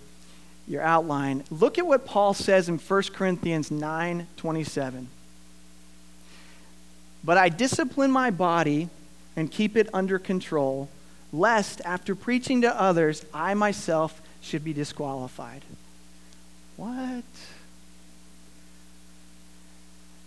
your 0.68 0.83
outline. 0.83 1.44
Look 1.50 1.78
at 1.78 1.87
what 1.87 2.04
Paul 2.04 2.35
says 2.35 2.68
in 2.68 2.78
1 2.78 3.02
Corinthians 3.14 3.70
9 3.70 4.26
27. 4.37 5.09
But 7.24 7.38
I 7.38 7.48
discipline 7.48 8.11
my 8.11 8.31
body 8.31 8.88
and 9.35 9.50
keep 9.50 9.76
it 9.76 9.88
under 9.92 10.18
control, 10.18 10.88
lest 11.33 11.81
after 11.85 12.14
preaching 12.14 12.62
to 12.62 12.81
others, 12.81 13.24
I 13.33 13.54
myself 13.54 14.20
should 14.40 14.62
be 14.62 14.72
disqualified. 14.72 15.62
What? 16.76 17.24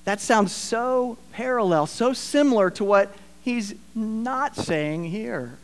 That 0.04 0.20
sounds 0.20 0.52
so 0.52 1.18
parallel, 1.32 1.86
so 1.86 2.14
similar 2.14 2.70
to 2.72 2.84
what 2.84 3.14
he's 3.42 3.76
not 3.94 4.56
saying 4.56 5.06
here. 5.06 5.58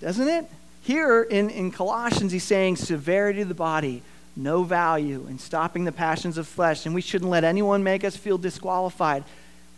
Doesn't 0.00 0.28
it? 0.28 0.46
Here 0.84 1.22
in, 1.22 1.48
in 1.48 1.70
Colossians, 1.70 2.30
he's 2.30 2.44
saying 2.44 2.76
severity 2.76 3.40
of 3.40 3.48
the 3.48 3.54
body, 3.54 4.02
no 4.36 4.64
value, 4.64 5.24
and 5.26 5.40
stopping 5.40 5.84
the 5.84 5.92
passions 5.92 6.36
of 6.36 6.46
flesh, 6.46 6.84
and 6.84 6.94
we 6.94 7.00
shouldn't 7.00 7.30
let 7.30 7.42
anyone 7.42 7.82
make 7.82 8.04
us 8.04 8.18
feel 8.18 8.36
disqualified. 8.36 9.24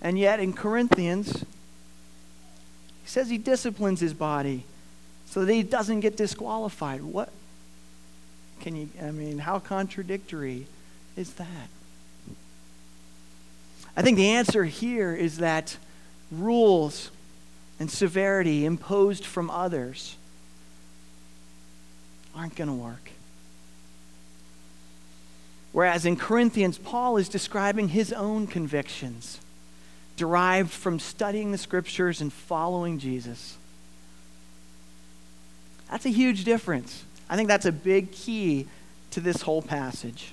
And 0.02 0.18
yet 0.18 0.40
in 0.40 0.52
Corinthians, 0.52 1.44
he 3.02 3.08
says 3.08 3.30
he 3.30 3.38
disciplines 3.38 4.00
his 4.00 4.14
body 4.14 4.64
so 5.26 5.44
that 5.44 5.52
he 5.52 5.62
doesn't 5.62 6.00
get 6.00 6.16
disqualified. 6.16 7.02
What 7.02 7.30
can 8.60 8.74
you, 8.74 8.88
I 9.00 9.12
mean, 9.12 9.38
how 9.38 9.60
contradictory 9.60 10.66
is 11.16 11.34
that? 11.34 11.68
I 13.96 14.02
think 14.02 14.16
the 14.16 14.30
answer 14.30 14.64
here 14.64 15.14
is 15.14 15.38
that 15.38 15.76
rules 16.32 17.12
and 17.78 17.88
severity 17.88 18.64
imposed 18.64 19.24
from 19.24 19.50
others 19.50 20.16
aren't 22.36 22.54
going 22.54 22.68
to 22.68 22.74
work. 22.74 23.10
Whereas 25.72 26.06
in 26.06 26.16
Corinthians, 26.16 26.78
Paul 26.78 27.16
is 27.16 27.28
describing 27.28 27.88
his 27.88 28.12
own 28.12 28.46
convictions 28.46 29.40
derived 30.16 30.70
from 30.70 30.98
studying 30.98 31.52
the 31.52 31.58
scriptures 31.58 32.22
and 32.22 32.32
following 32.32 32.98
Jesus. 32.98 33.58
That's 35.90 36.06
a 36.06 36.10
huge 36.10 36.44
difference. 36.44 37.04
I 37.28 37.36
think 37.36 37.48
that's 37.48 37.66
a 37.66 37.72
big 37.72 38.12
key 38.12 38.66
to 39.10 39.20
this 39.20 39.42
whole 39.42 39.60
passage. 39.62 40.32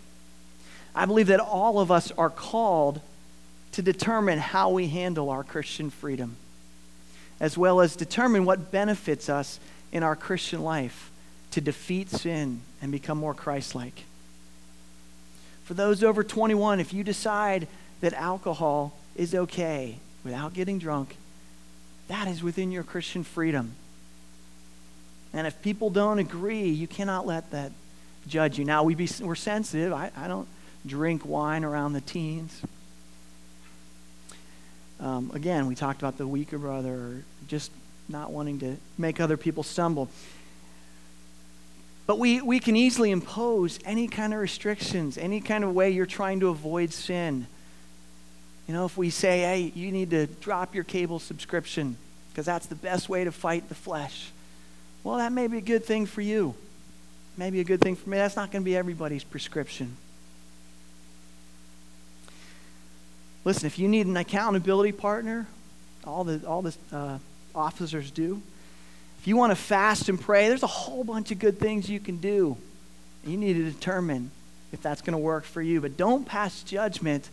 I 0.95 1.05
believe 1.05 1.27
that 1.27 1.39
all 1.39 1.79
of 1.79 1.91
us 1.91 2.11
are 2.11 2.29
called 2.29 3.01
to 3.73 3.81
determine 3.81 4.39
how 4.39 4.69
we 4.69 4.87
handle 4.87 5.29
our 5.29 5.43
Christian 5.43 5.89
freedom, 5.89 6.37
as 7.39 7.57
well 7.57 7.81
as 7.81 7.95
determine 7.95 8.45
what 8.45 8.71
benefits 8.71 9.27
us 9.27 9.59
in 9.91 10.03
our 10.03 10.15
Christian 10.15 10.61
life 10.61 11.11
to 11.53 11.61
defeat 11.61 12.09
sin 12.09 12.61
and 12.81 12.91
become 12.91 13.19
more 13.19 13.35
Christ 13.35 13.75
like. 13.75 14.05
For 15.65 15.75
those 15.75 16.03
over 16.03 16.23
21, 16.23 16.79
if 16.79 16.93
you 16.93 17.03
decide 17.03 17.67
that 18.01 18.13
alcohol 18.13 18.93
is 19.15 19.35
okay 19.35 19.99
without 20.23 20.53
getting 20.53 20.79
drunk, 20.79 21.15
that 22.07 22.27
is 22.27 22.41
within 22.41 22.71
your 22.71 22.81
Christian 22.81 23.23
freedom. 23.23 23.75
And 25.31 25.45
if 25.45 25.61
people 25.61 25.91
don't 25.91 26.17
agree, 26.17 26.69
you 26.69 26.87
cannot 26.87 27.27
let 27.27 27.51
that 27.51 27.71
judge 28.27 28.57
you. 28.57 28.65
Now, 28.65 28.83
we 28.83 28.95
be, 28.95 29.07
we're 29.21 29.35
sensitive. 29.35 29.93
I, 29.93 30.11
I 30.17 30.27
don't 30.27 30.47
drink 30.87 31.23
wine 31.23 31.63
around 31.63 31.93
the 31.93 32.01
teens. 32.01 32.61
Um, 34.99 35.31
again, 35.35 35.67
we 35.67 35.75
talked 35.75 36.01
about 36.01 36.17
the 36.17 36.27
weaker 36.27 36.57
brother, 36.57 37.23
just 37.47 37.71
not 38.09 38.31
wanting 38.31 38.59
to 38.59 38.77
make 38.97 39.19
other 39.19 39.37
people 39.37 39.61
stumble. 39.61 40.09
But 42.05 42.19
we, 42.19 42.41
we 42.41 42.59
can 42.59 42.75
easily 42.75 43.11
impose 43.11 43.79
any 43.85 44.07
kind 44.07 44.33
of 44.33 44.39
restrictions, 44.39 45.17
any 45.17 45.39
kind 45.39 45.63
of 45.63 45.73
way 45.73 45.91
you're 45.91 46.05
trying 46.05 46.41
to 46.41 46.49
avoid 46.49 46.91
sin. 46.91 47.47
You 48.67 48.73
know, 48.73 48.85
if 48.85 48.97
we 48.97 49.09
say, 49.09 49.39
hey, 49.39 49.71
you 49.75 49.91
need 49.91 50.09
to 50.09 50.27
drop 50.27 50.75
your 50.75 50.83
cable 50.83 51.19
subscription 51.19 51.97
because 52.29 52.45
that's 52.45 52.65
the 52.65 52.75
best 52.75 53.07
way 53.07 53.23
to 53.23 53.31
fight 53.31 53.69
the 53.69 53.75
flesh. 53.75 54.31
Well, 55.03 55.17
that 55.17 55.31
may 55.31 55.47
be 55.47 55.57
a 55.57 55.61
good 55.61 55.85
thing 55.85 56.05
for 56.05 56.21
you. 56.21 56.55
Maybe 57.37 57.59
a 57.59 57.63
good 57.63 57.81
thing 57.81 57.95
for 57.95 58.09
me. 58.09 58.17
That's 58.17 58.35
not 58.35 58.51
going 58.51 58.63
to 58.63 58.65
be 58.65 58.75
everybody's 58.75 59.23
prescription. 59.23 59.95
Listen, 63.45 63.65
if 63.65 63.77
you 63.77 63.87
need 63.87 64.07
an 64.07 64.15
accountability 64.15 64.91
partner, 64.91 65.47
all 66.05 66.23
the, 66.23 66.45
all 66.47 66.61
the 66.61 66.75
uh, 66.91 67.17
officers 67.53 68.11
do. 68.11 68.41
If 69.23 69.29
you 69.29 69.37
want 69.37 69.51
to 69.51 69.55
fast 69.55 70.09
and 70.09 70.19
pray, 70.19 70.49
there's 70.49 70.63
a 70.63 70.67
whole 70.67 71.05
bunch 71.05 71.31
of 71.31 71.39
good 71.39 71.57
things 71.57 71.89
you 71.89 72.01
can 72.01 72.17
do. 72.17 72.57
You 73.25 73.37
need 73.37 73.53
to 73.53 73.63
determine 73.63 74.31
if 74.73 74.81
that's 74.81 75.01
going 75.01 75.13
to 75.13 75.17
work 75.17 75.45
for 75.45 75.61
you. 75.61 75.79
But 75.79 75.95
don't 75.95 76.25
pass 76.25 76.61
judgment 76.61 77.29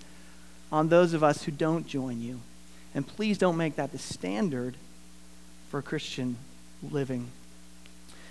on 0.70 0.88
those 0.88 1.14
of 1.14 1.24
us 1.24 1.42
who 1.42 1.50
don't 1.50 1.88
join 1.88 2.20
you. 2.20 2.38
And 2.94 3.04
please 3.04 3.38
don't 3.38 3.56
make 3.56 3.74
that 3.74 3.90
the 3.90 3.98
standard 3.98 4.76
for 5.68 5.82
Christian 5.82 6.36
living. 6.92 7.26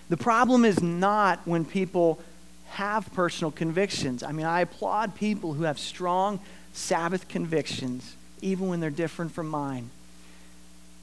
The 0.08 0.16
problem 0.16 0.64
is 0.64 0.82
not 0.82 1.42
when 1.44 1.66
people 1.66 2.22
have 2.70 3.12
personal 3.14 3.52
convictions. 3.52 4.24
I 4.24 4.32
mean, 4.32 4.46
I 4.46 4.62
applaud 4.62 5.16
people 5.16 5.52
who 5.52 5.64
have 5.64 5.80
strong 5.80 6.40
Sabbath 6.72 7.28
convictions, 7.28 8.16
even 8.42 8.70
when 8.70 8.80
they're 8.80 8.90
different 8.90 9.34
from 9.34 9.50
mine. 9.50 9.90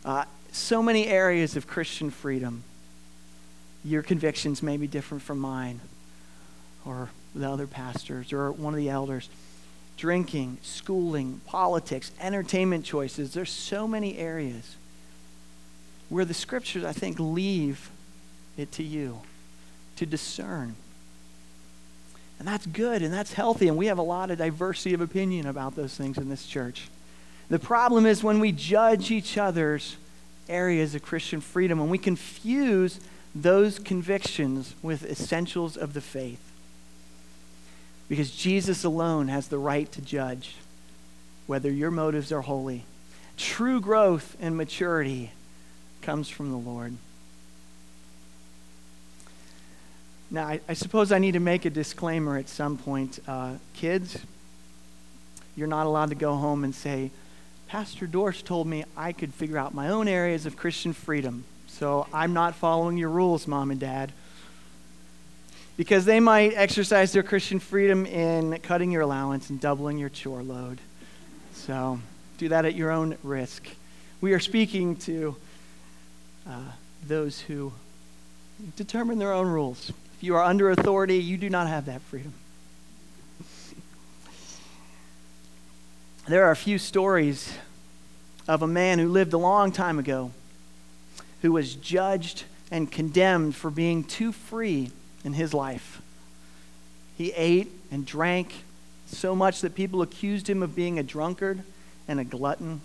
Uh, 0.06 0.24
so 0.56 0.82
many 0.82 1.06
areas 1.06 1.56
of 1.56 1.66
Christian 1.66 2.10
freedom. 2.10 2.62
Your 3.84 4.02
convictions 4.02 4.62
may 4.62 4.76
be 4.76 4.86
different 4.86 5.22
from 5.22 5.38
mine 5.38 5.80
or 6.84 7.10
the 7.34 7.48
other 7.48 7.66
pastors 7.66 8.32
or 8.32 8.50
one 8.52 8.72
of 8.74 8.78
the 8.78 8.88
elders. 8.88 9.28
Drinking, 9.96 10.58
schooling, 10.62 11.40
politics, 11.46 12.10
entertainment 12.20 12.84
choices. 12.84 13.32
There's 13.32 13.50
so 13.50 13.86
many 13.86 14.18
areas 14.18 14.76
where 16.08 16.24
the 16.24 16.34
scriptures, 16.34 16.84
I 16.84 16.92
think, 16.92 17.18
leave 17.18 17.90
it 18.56 18.72
to 18.72 18.82
you 18.82 19.20
to 19.96 20.06
discern. 20.06 20.74
And 22.38 22.46
that's 22.46 22.66
good 22.66 23.02
and 23.02 23.12
that's 23.12 23.32
healthy, 23.32 23.68
and 23.68 23.76
we 23.76 23.86
have 23.86 23.98
a 23.98 24.02
lot 24.02 24.30
of 24.30 24.38
diversity 24.38 24.94
of 24.94 25.00
opinion 25.00 25.46
about 25.46 25.74
those 25.74 25.94
things 25.94 26.18
in 26.18 26.28
this 26.28 26.46
church. 26.46 26.88
The 27.48 27.58
problem 27.58 28.06
is 28.06 28.22
when 28.22 28.40
we 28.40 28.52
judge 28.52 29.10
each 29.10 29.38
other's 29.38 29.96
areas 30.48 30.94
of 30.94 31.02
Christian 31.02 31.40
freedom, 31.40 31.78
when 31.78 31.88
we 31.88 31.98
confuse 31.98 33.00
those 33.34 33.78
convictions 33.78 34.74
with 34.82 35.04
essentials 35.04 35.76
of 35.76 35.92
the 35.92 36.00
faith. 36.00 36.40
Because 38.08 38.30
Jesus 38.30 38.84
alone 38.84 39.28
has 39.28 39.48
the 39.48 39.58
right 39.58 39.90
to 39.92 40.00
judge 40.00 40.56
whether 41.46 41.70
your 41.70 41.90
motives 41.90 42.32
are 42.32 42.42
holy. 42.42 42.84
True 43.36 43.80
growth 43.80 44.36
and 44.40 44.56
maturity 44.56 45.32
comes 46.02 46.28
from 46.28 46.50
the 46.50 46.56
Lord. 46.56 46.96
Now, 50.30 50.46
I, 50.46 50.60
I, 50.68 50.74
suppose 50.74 51.12
I 51.12 51.18
need 51.18 51.32
to 51.32 51.40
make 51.40 51.64
a 51.64 51.70
disclaimer 51.70 52.36
at 52.36 52.48
some 52.48 52.78
point. 52.78 53.20
Uh, 53.28 53.54
kids, 53.74 54.18
you're 55.54 55.68
not 55.68 55.86
allowed 55.86 56.08
to 56.08 56.16
go 56.16 56.34
home 56.34 56.64
and 56.64 56.74
say, 56.74 57.10
Pastor 57.68 58.06
Dorst 58.06 58.44
told 58.44 58.68
me 58.68 58.84
I 58.96 59.10
could 59.12 59.34
figure 59.34 59.58
out 59.58 59.74
my 59.74 59.88
own 59.88 60.06
areas 60.06 60.46
of 60.46 60.56
Christian 60.56 60.92
freedom, 60.92 61.44
so 61.66 62.06
I'm 62.12 62.32
not 62.32 62.54
following 62.54 62.96
your 62.96 63.08
rules, 63.08 63.48
mom 63.48 63.72
and 63.72 63.80
dad. 63.80 64.12
Because 65.76 66.04
they 66.04 66.20
might 66.20 66.54
exercise 66.54 67.12
their 67.12 67.24
Christian 67.24 67.58
freedom 67.58 68.06
in 68.06 68.58
cutting 68.60 68.92
your 68.92 69.02
allowance 69.02 69.50
and 69.50 69.60
doubling 69.60 69.98
your 69.98 70.08
chore 70.08 70.44
load. 70.44 70.78
So 71.54 71.98
do 72.38 72.48
that 72.50 72.64
at 72.64 72.76
your 72.76 72.92
own 72.92 73.18
risk. 73.24 73.66
We 74.20 74.32
are 74.32 74.40
speaking 74.40 74.96
to 74.98 75.36
uh, 76.48 76.70
those 77.06 77.40
who 77.40 77.72
determine 78.76 79.18
their 79.18 79.32
own 79.32 79.48
rules. 79.48 79.90
If 80.16 80.22
you 80.22 80.36
are 80.36 80.42
under 80.44 80.70
authority, 80.70 81.18
you 81.18 81.36
do 81.36 81.50
not 81.50 81.66
have 81.66 81.86
that 81.86 82.00
freedom. 82.02 82.32
There 86.28 86.44
are 86.44 86.50
a 86.50 86.56
few 86.56 86.76
stories 86.76 87.56
of 88.48 88.62
a 88.62 88.66
man 88.66 88.98
who 88.98 89.08
lived 89.08 89.32
a 89.32 89.38
long 89.38 89.70
time 89.70 89.98
ago 89.98 90.32
who 91.42 91.52
was 91.52 91.74
judged 91.76 92.44
and 92.70 92.90
condemned 92.90 93.54
for 93.54 93.70
being 93.70 94.02
too 94.02 94.32
free 94.32 94.90
in 95.24 95.34
his 95.34 95.54
life. 95.54 96.02
He 97.16 97.32
ate 97.32 97.70
and 97.92 98.04
drank 98.04 98.64
so 99.06 99.36
much 99.36 99.60
that 99.60 99.76
people 99.76 100.02
accused 100.02 100.50
him 100.50 100.64
of 100.64 100.74
being 100.74 100.98
a 100.98 101.02
drunkard 101.04 101.62
and 102.08 102.18
a 102.18 102.24
glutton. 102.24 102.80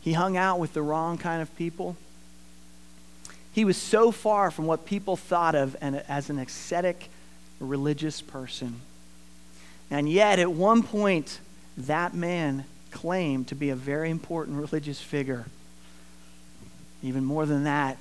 He 0.00 0.12
hung 0.12 0.36
out 0.36 0.60
with 0.60 0.72
the 0.72 0.82
wrong 0.82 1.18
kind 1.18 1.42
of 1.42 1.54
people. 1.56 1.96
He 3.52 3.64
was 3.64 3.76
so 3.76 4.12
far 4.12 4.52
from 4.52 4.66
what 4.66 4.86
people 4.86 5.16
thought 5.16 5.56
of 5.56 5.74
as 5.80 6.30
an 6.30 6.38
ascetic 6.38 7.08
religious 7.58 8.22
person. 8.22 8.80
And 9.90 10.08
yet, 10.08 10.38
at 10.38 10.52
one 10.52 10.84
point, 10.84 11.40
that 11.76 12.14
man 12.14 12.64
claimed 12.90 13.48
to 13.48 13.54
be 13.54 13.70
a 13.70 13.76
very 13.76 14.10
important 14.10 14.56
religious 14.58 15.00
figure. 15.00 15.46
Even 17.02 17.24
more 17.24 17.46
than 17.46 17.64
that, 17.64 17.96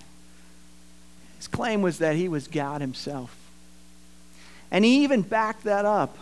his 1.37 1.47
claim 1.47 1.81
was 1.81 1.99
that 1.99 2.15
he 2.15 2.27
was 2.27 2.47
God 2.47 2.81
himself. 2.81 3.35
And 4.71 4.83
he 4.83 5.03
even 5.03 5.21
backed 5.21 5.63
that 5.63 5.85
up 5.85 6.17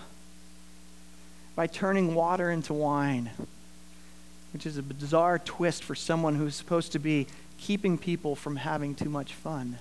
by 1.55 1.67
turning 1.67 2.13
water 2.13 2.51
into 2.51 2.73
wine, 2.73 3.31
which 4.53 4.65
is 4.65 4.77
a 4.77 4.83
bizarre 4.83 5.39
twist 5.39 5.83
for 5.83 5.95
someone 5.95 6.35
who's 6.35 6.55
supposed 6.55 6.91
to 6.91 6.99
be 6.99 7.27
keeping 7.57 7.97
people 7.97 8.35
from 8.35 8.57
having 8.57 8.93
too 8.93 9.09
much 9.09 9.33
fun. 9.33 9.77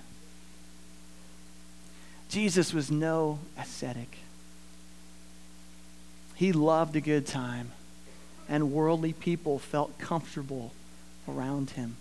Jesus 2.29 2.73
was 2.73 2.89
no 2.91 3.39
ascetic. 3.57 4.17
He 6.37 6.51
loved 6.51 6.95
a 6.95 7.01
good 7.01 7.25
time, 7.25 7.71
and 8.47 8.71
worldly 8.71 9.11
people 9.11 9.57
felt 9.57 9.97
comfortable 9.97 10.71
around 11.27 11.71
him. 11.71 11.97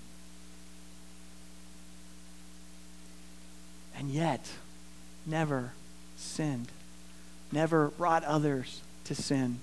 And 3.98 4.10
yet, 4.10 4.46
never 5.24 5.72
sinned, 6.18 6.68
never 7.50 7.88
brought 7.88 8.24
others 8.24 8.82
to 9.04 9.14
sin. 9.14 9.58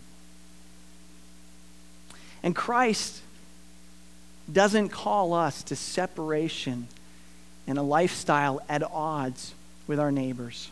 And 2.41 2.55
Christ 2.55 3.21
doesn't 4.51 4.89
call 4.89 5.33
us 5.33 5.61
to 5.63 5.75
separation 5.75 6.87
and 7.67 7.77
a 7.77 7.83
lifestyle 7.83 8.59
at 8.67 8.81
odds 8.81 9.53
with 9.85 9.99
our 9.99 10.11
neighbors. 10.11 10.71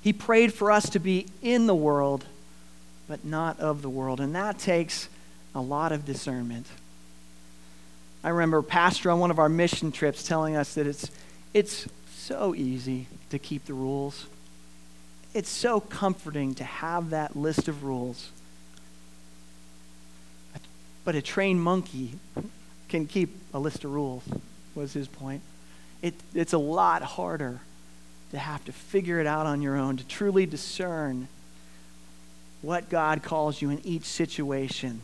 He 0.00 0.14
prayed 0.14 0.54
for 0.54 0.72
us 0.72 0.88
to 0.90 0.98
be 0.98 1.26
in 1.42 1.66
the 1.66 1.74
world, 1.74 2.24
but 3.08 3.24
not 3.24 3.58
of 3.58 3.82
the 3.82 3.88
world. 3.88 4.20
And 4.20 4.34
that 4.34 4.58
takes 4.58 5.08
a 5.54 5.60
lot 5.60 5.90
of 5.90 6.04
discernment. 6.04 6.66
I 8.22 8.28
remember 8.28 8.58
a 8.58 8.62
pastor 8.62 9.10
on 9.10 9.18
one 9.18 9.30
of 9.30 9.38
our 9.38 9.48
mission 9.48 9.90
trips 9.90 10.22
telling 10.22 10.54
us 10.54 10.74
that 10.74 10.86
it's, 10.86 11.10
it's 11.54 11.88
so 12.14 12.54
easy 12.54 13.06
to 13.30 13.38
keep 13.38 13.64
the 13.64 13.74
rules. 13.74 14.26
It's 15.34 15.48
so 15.48 15.80
comforting 15.80 16.54
to 16.56 16.64
have 16.64 17.10
that 17.10 17.34
list 17.34 17.68
of 17.68 17.84
rules. 17.84 18.30
But 21.04 21.14
a 21.14 21.22
trained 21.22 21.62
monkey 21.62 22.18
can 22.88 23.06
keep 23.06 23.34
a 23.54 23.58
list 23.58 23.84
of 23.84 23.92
rules, 23.92 24.24
was 24.74 24.92
his 24.92 25.08
point. 25.08 25.40
It, 26.02 26.14
it's 26.34 26.52
a 26.52 26.58
lot 26.58 27.02
harder 27.02 27.60
to 28.30 28.38
have 28.38 28.64
to 28.66 28.72
figure 28.72 29.20
it 29.20 29.26
out 29.26 29.46
on 29.46 29.62
your 29.62 29.76
own, 29.76 29.96
to 29.96 30.04
truly 30.04 30.44
discern 30.44 31.28
what 32.62 32.88
God 32.88 33.22
calls 33.22 33.62
you 33.62 33.70
in 33.70 33.84
each 33.84 34.04
situation. 34.04 35.00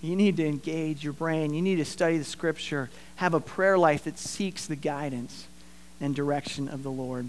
You 0.00 0.16
need 0.16 0.36
to 0.38 0.46
engage 0.46 1.04
your 1.04 1.12
brain. 1.12 1.54
You 1.54 1.62
need 1.62 1.76
to 1.76 1.84
study 1.84 2.18
the 2.18 2.24
scripture, 2.24 2.90
have 3.16 3.34
a 3.34 3.40
prayer 3.40 3.78
life 3.78 4.04
that 4.04 4.18
seeks 4.18 4.66
the 4.66 4.76
guidance 4.76 5.46
and 6.00 6.14
direction 6.14 6.68
of 6.68 6.82
the 6.82 6.90
Lord. 6.90 7.28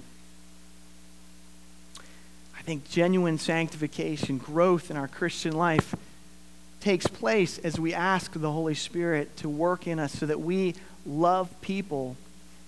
I 2.57 2.61
think 2.63 2.89
genuine 2.89 3.37
sanctification, 3.37 4.37
growth 4.37 4.89
in 4.89 4.97
our 4.97 5.07
Christian 5.07 5.53
life, 5.53 5.93
takes 6.79 7.05
place 7.07 7.59
as 7.59 7.79
we 7.79 7.93
ask 7.93 8.31
the 8.33 8.51
Holy 8.51 8.73
Spirit 8.73 9.35
to 9.37 9.49
work 9.49 9.85
in 9.85 9.99
us 9.99 10.13
so 10.13 10.25
that 10.25 10.41
we 10.41 10.73
love 11.05 11.49
people 11.61 12.15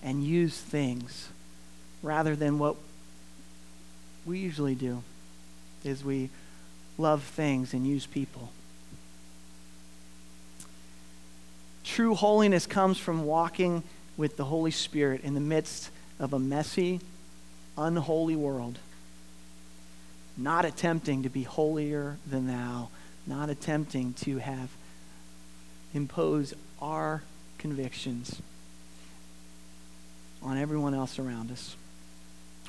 and 0.02 0.22
use 0.22 0.56
things 0.56 1.28
rather 2.02 2.36
than 2.36 2.58
what 2.58 2.76
we 4.24 4.38
usually 4.38 4.74
do 4.74 5.02
is 5.84 6.04
we 6.04 6.30
love 6.98 7.22
things 7.22 7.74
and 7.74 7.86
use 7.86 8.06
people. 8.06 8.50
True 11.84 12.14
holiness 12.14 12.66
comes 12.66 12.98
from 12.98 13.24
walking 13.24 13.82
with 14.16 14.36
the 14.36 14.44
Holy 14.44 14.70
Spirit 14.70 15.22
in 15.22 15.34
the 15.34 15.40
midst 15.40 15.90
of 16.18 16.32
a 16.32 16.38
messy, 16.38 17.00
unholy 17.78 18.36
world, 18.36 18.78
not 20.36 20.64
attempting 20.64 21.22
to 21.22 21.28
be 21.28 21.42
holier 21.42 22.16
than 22.26 22.46
thou, 22.46 22.88
not 23.26 23.50
attempting 23.50 24.14
to 24.14 24.38
have 24.38 24.70
impose 25.94 26.52
our 26.80 27.22
convictions 27.58 28.40
on 30.42 30.58
everyone 30.58 30.94
else 30.94 31.18
around 31.18 31.50
us. 31.50 31.74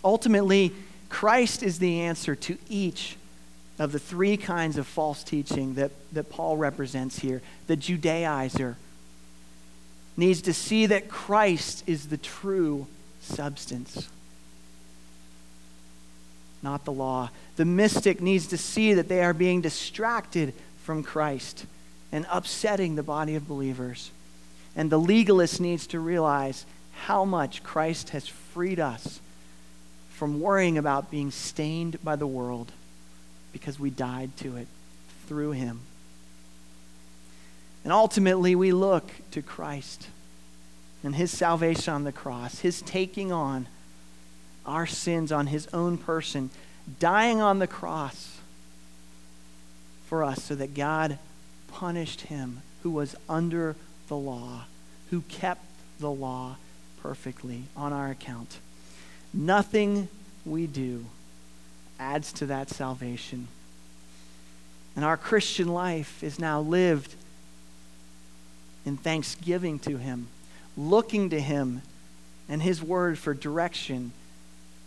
Ultimately, 0.03 0.73
Christ 1.09 1.63
is 1.63 1.79
the 1.79 2.01
answer 2.01 2.35
to 2.35 2.57
each 2.69 3.15
of 3.79 3.91
the 3.91 3.99
three 3.99 4.37
kinds 4.37 4.77
of 4.77 4.87
false 4.87 5.23
teaching 5.23 5.75
that, 5.75 5.91
that 6.11 6.29
Paul 6.29 6.57
represents 6.57 7.19
here. 7.19 7.41
The 7.67 7.77
Judaizer 7.77 8.75
needs 10.15 10.41
to 10.43 10.53
see 10.53 10.87
that 10.87 11.09
Christ 11.09 11.83
is 11.85 12.07
the 12.07 12.17
true 12.17 12.87
substance, 13.21 14.09
not 16.63 16.85
the 16.85 16.91
law. 16.91 17.29
The 17.55 17.65
mystic 17.65 18.19
needs 18.19 18.47
to 18.47 18.57
see 18.57 18.93
that 18.93 19.09
they 19.09 19.23
are 19.23 19.33
being 19.33 19.61
distracted 19.61 20.53
from 20.83 21.03
Christ 21.03 21.65
and 22.11 22.25
upsetting 22.31 22.95
the 22.95 23.03
body 23.03 23.35
of 23.35 23.47
believers. 23.47 24.11
And 24.75 24.89
the 24.89 24.99
legalist 24.99 25.59
needs 25.59 25.87
to 25.87 25.99
realize 25.99 26.65
how 26.93 27.25
much 27.25 27.63
Christ 27.63 28.09
has 28.09 28.27
freed 28.27 28.79
us 28.79 29.19
from 30.17 30.41
worrying 30.41 30.79
about 30.79 31.11
being 31.11 31.29
stained 31.29 32.03
by 32.03 32.15
the 32.15 32.25
world 32.25 32.71
because 33.53 33.79
we 33.79 33.91
died 33.91 34.35
to 34.35 34.57
it 34.57 34.67
through 35.27 35.51
him. 35.51 35.79
And 37.83 37.93
ultimately, 37.93 38.55
we 38.55 38.71
look 38.71 39.11
to 39.29 39.43
Christ 39.43 40.07
and 41.03 41.15
his 41.15 41.29
salvation 41.29 41.93
on 41.93 42.03
the 42.03 42.11
cross, 42.11 42.61
his 42.61 42.81
taking 42.81 43.31
on 43.31 43.67
our 44.65 44.87
sins 44.87 45.31
on 45.31 45.47
his 45.47 45.67
own 45.71 45.99
person 45.99 46.49
dying 46.99 47.39
on 47.39 47.59
the 47.59 47.67
cross 47.67 48.39
for 50.07 50.23
us 50.23 50.43
so 50.43 50.55
that 50.55 50.73
God 50.73 51.19
punished 51.67 52.21
him 52.21 52.63
who 52.81 52.89
was 52.89 53.15
under 53.29 53.75
the 54.07 54.17
law, 54.17 54.65
who 55.11 55.21
kept 55.29 55.63
the 55.99 56.09
law 56.09 56.55
perfectly 57.03 57.65
on 57.75 57.93
our 57.93 58.09
account. 58.09 58.57
Nothing 59.37 60.09
we 60.47 60.65
do 60.65 61.05
adds 61.99 62.33
to 62.33 62.47
that 62.47 62.69
salvation. 62.69 63.47
And 64.95 65.05
our 65.05 65.15
Christian 65.15 65.67
life 65.67 66.23
is 66.23 66.39
now 66.39 66.59
lived 66.59 67.13
in 68.83 68.97
thanksgiving 68.97 69.77
to 69.79 69.97
Him, 69.97 70.27
looking 70.75 71.29
to 71.29 71.39
Him 71.39 71.83
and 72.49 72.63
His 72.63 72.81
Word 72.81 73.19
for 73.19 73.35
direction 73.35 74.11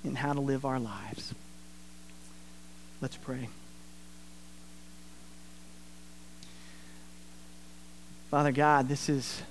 in 0.03 0.17
how 0.17 0.33
to 0.33 0.41
live 0.41 0.65
our 0.65 0.81
lives. 0.81 1.33
Let's 3.01 3.17
pray. 3.17 3.49
Father 8.33 8.51
God, 8.51 8.89
this 8.89 9.09
is 9.09 9.43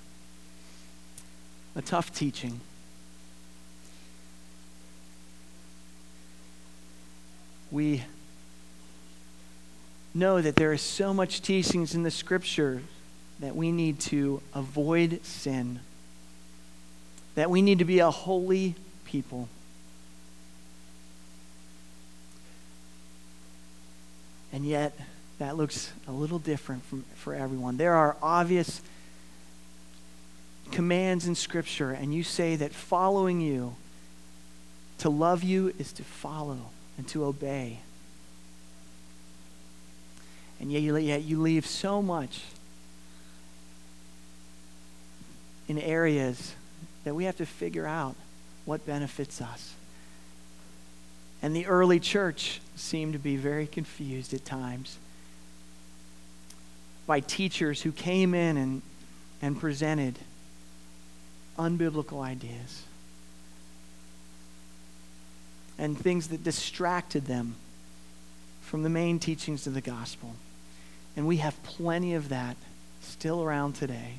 a 1.73 1.81
tough 1.81 2.13
teaching. 2.13 2.59
We 7.71 8.03
know 10.13 10.41
that 10.41 10.55
there 10.55 10.73
is 10.73 10.81
so 10.81 11.13
much 11.13 11.41
teachings 11.41 11.93
in 11.93 12.03
the 12.03 12.11
scripture 12.11 12.81
that 13.39 13.55
we 13.55 13.71
need 13.71 13.99
to 13.99 14.41
avoid 14.53 15.23
sin, 15.25 15.79
that 17.35 17.49
we 17.49 17.61
need 17.61 17.79
to 17.79 17.85
be 17.85 17.99
a 17.99 18.11
holy 18.11 18.75
people. 19.05 19.47
And 24.51 24.65
yet, 24.65 24.97
that 25.37 25.55
looks 25.55 25.91
a 26.07 26.11
little 26.11 26.39
different 26.39 26.83
from, 26.85 27.05
for 27.15 27.33
everyone. 27.33 27.77
There 27.77 27.93
are 27.93 28.17
obvious 28.21 28.81
commands 30.71 31.27
in 31.27 31.35
Scripture, 31.35 31.91
and 31.91 32.13
you 32.13 32.23
say 32.23 32.55
that 32.57 32.73
following 32.73 33.41
you, 33.41 33.75
to 34.97 35.09
love 35.09 35.43
you 35.43 35.73
is 35.79 35.93
to 35.93 36.03
follow 36.03 36.57
and 36.99 37.07
to 37.07 37.23
obey. 37.23 37.79
And 40.59 40.69
yet 40.69 40.81
you, 40.81 40.97
yet 40.97 41.23
you 41.23 41.41
leave 41.41 41.65
so 41.65 42.01
much 42.01 42.41
in 45.69 45.79
areas 45.79 46.55
that 47.05 47.15
we 47.15 47.23
have 47.23 47.37
to 47.37 47.45
figure 47.45 47.85
out 47.85 48.17
what 48.65 48.85
benefits 48.85 49.41
us. 49.41 49.75
And 51.41 51.55
the 51.55 51.67
early 51.67 52.01
church 52.01 52.59
seemed 52.75 53.13
to 53.13 53.19
be 53.19 53.37
very 53.37 53.65
confused 53.65 54.33
at 54.33 54.43
times 54.43 54.97
by 57.07 57.21
teachers 57.21 57.81
who 57.81 57.93
came 57.93 58.33
in 58.33 58.57
and, 58.57 58.81
and 59.41 59.57
presented 59.57 60.19
unbiblical 61.57 62.21
ideas 62.21 62.83
and 65.79 65.97
things 65.97 66.27
that 66.27 66.43
distracted 66.43 67.25
them 67.25 67.55
from 68.61 68.83
the 68.83 68.89
main 68.89 69.17
teachings 69.17 69.65
of 69.65 69.73
the 69.73 69.81
gospel. 69.81 70.35
And 71.15 71.25
we 71.25 71.37
have 71.37 71.61
plenty 71.63 72.13
of 72.13 72.29
that 72.29 72.57
still 73.01 73.41
around 73.41 73.73
today. 73.73 74.15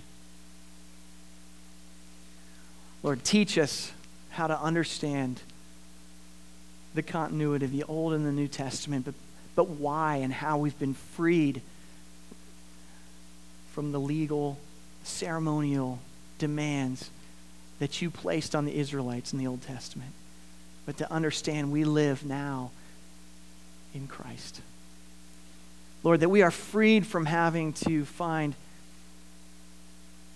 Lord, 3.03 3.23
teach 3.25 3.59
us 3.59 3.93
how 4.31 4.47
to 4.47 4.61
understand 4.61 5.41
the 6.95 7.03
continuity 7.03 7.67
of 7.67 7.73
the 7.73 7.85
Old 7.85 8.15
and 8.15 8.27
the 8.27 8.33
New 8.33 8.49
Testament, 8.49 9.05
but, 9.05 9.15
but 9.55 9.69
why 9.69 10.17
and 10.17 10.33
how 10.33 10.59
we've 10.59 10.79
been 10.79 10.95
freed 10.95 11.63
from 13.73 13.93
the 13.93 14.01
legal, 14.01 14.59
ceremonial 15.05 16.01
demands 16.39 17.11
that 17.79 18.03
you 18.03 18.11
placed 18.11 18.55
on 18.55 18.65
the 18.65 18.77
Israelites 18.77 19.33
in 19.33 19.39
the 19.39 19.47
Old 19.47 19.63
Testament, 19.63 20.13
but 20.91 20.97
to 20.97 21.13
understand 21.13 21.71
we 21.71 21.85
live 21.85 22.25
now 22.25 22.73
in 23.95 24.09
Christ. 24.09 24.61
Lord, 26.03 26.19
that 26.19 26.31
we 26.31 26.43
are 26.43 26.51
freed 26.51 27.07
from 27.07 27.27
having 27.27 27.75
to 27.75 28.05
find 28.05 28.57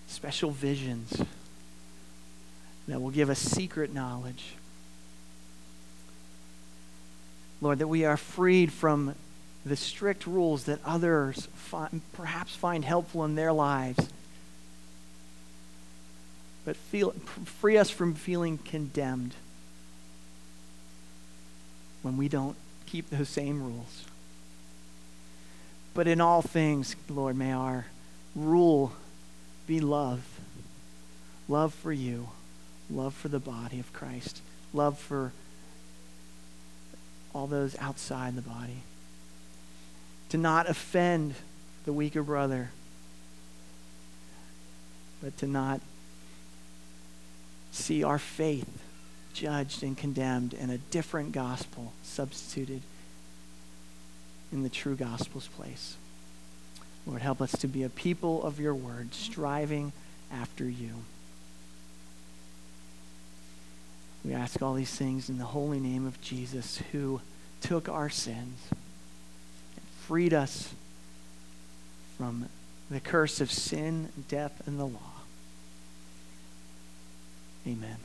special 0.07 0.51
visions 0.51 1.21
that 2.87 3.01
will 3.01 3.09
give 3.09 3.29
us 3.29 3.37
secret 3.37 3.93
knowledge. 3.93 4.53
Lord, 7.59 7.79
that 7.79 7.89
we 7.89 8.05
are 8.05 8.15
freed 8.15 8.71
from 8.71 9.13
the 9.65 9.75
strict 9.75 10.25
rules 10.25 10.63
that 10.63 10.79
others 10.85 11.49
perhaps 12.13 12.55
find 12.55 12.85
helpful 12.85 13.25
in 13.25 13.35
their 13.35 13.51
lives. 13.51 14.07
But 16.63 16.77
feel, 16.77 17.11
free 17.43 17.77
us 17.77 17.89
from 17.89 18.13
feeling 18.13 18.57
condemned 18.57 19.35
when 22.05 22.17
we 22.17 22.29
don't 22.29 22.55
keep 22.85 23.09
those 23.09 23.27
same 23.27 23.63
rules. 23.63 24.05
But 25.95 26.07
in 26.07 26.21
all 26.21 26.43
things, 26.43 26.95
Lord, 27.09 27.35
may 27.35 27.51
our 27.51 27.87
rule 28.35 28.93
be 29.65 29.79
love. 29.79 30.23
Love 31.47 31.73
for 31.73 31.91
you, 31.91 32.29
love 32.91 33.15
for 33.15 33.27
the 33.27 33.39
body 33.39 33.79
of 33.79 33.91
Christ, 33.91 34.41
love 34.71 34.99
for 34.99 35.31
all 37.33 37.47
those 37.47 37.75
outside 37.79 38.35
the 38.35 38.43
body. 38.43 38.83
To 40.29 40.37
not 40.37 40.69
offend 40.69 41.33
the 41.85 41.93
weaker 41.93 42.21
brother, 42.21 42.69
but 45.23 45.35
to 45.39 45.47
not 45.47 45.81
see 47.71 48.03
our 48.03 48.19
faith 48.19 48.69
judged 49.35 49.83
and 49.83 49.95
condemned 49.95 50.55
and 50.59 50.71
a 50.71 50.77
different 50.77 51.33
gospel 51.33 51.93
substituted 52.01 52.81
in 54.51 54.63
the 54.63 54.69
true 54.69 54.95
gospel's 54.95 55.47
place. 55.49 55.97
Lord, 57.05 57.21
help 57.21 57.41
us 57.41 57.51
to 57.59 57.67
be 57.67 57.83
a 57.83 57.89
people 57.89 58.41
of 58.43 58.59
your 58.59 58.73
word, 58.73 59.13
striving 59.13 59.91
after 60.31 60.63
you. 60.67 60.91
We 64.23 64.33
ask 64.33 64.61
all 64.61 64.73
these 64.73 64.95
things 64.95 65.29
in 65.29 65.37
the 65.37 65.45
holy 65.45 65.79
name 65.79 66.07
of 66.07 66.19
Jesus, 66.21 66.81
who 66.91 67.21
took 67.61 67.87
our 67.87 68.09
sins 68.09 68.57
and 68.71 69.85
freed 70.07 70.33
us 70.33 70.73
from 72.17 72.49
the 72.89 72.99
curse 72.99 73.39
of 73.39 73.51
sin, 73.51 74.09
death, 74.27 74.63
and 74.65 74.79
the 74.79 74.85
law. 74.85 75.11
Amen. 77.67 77.97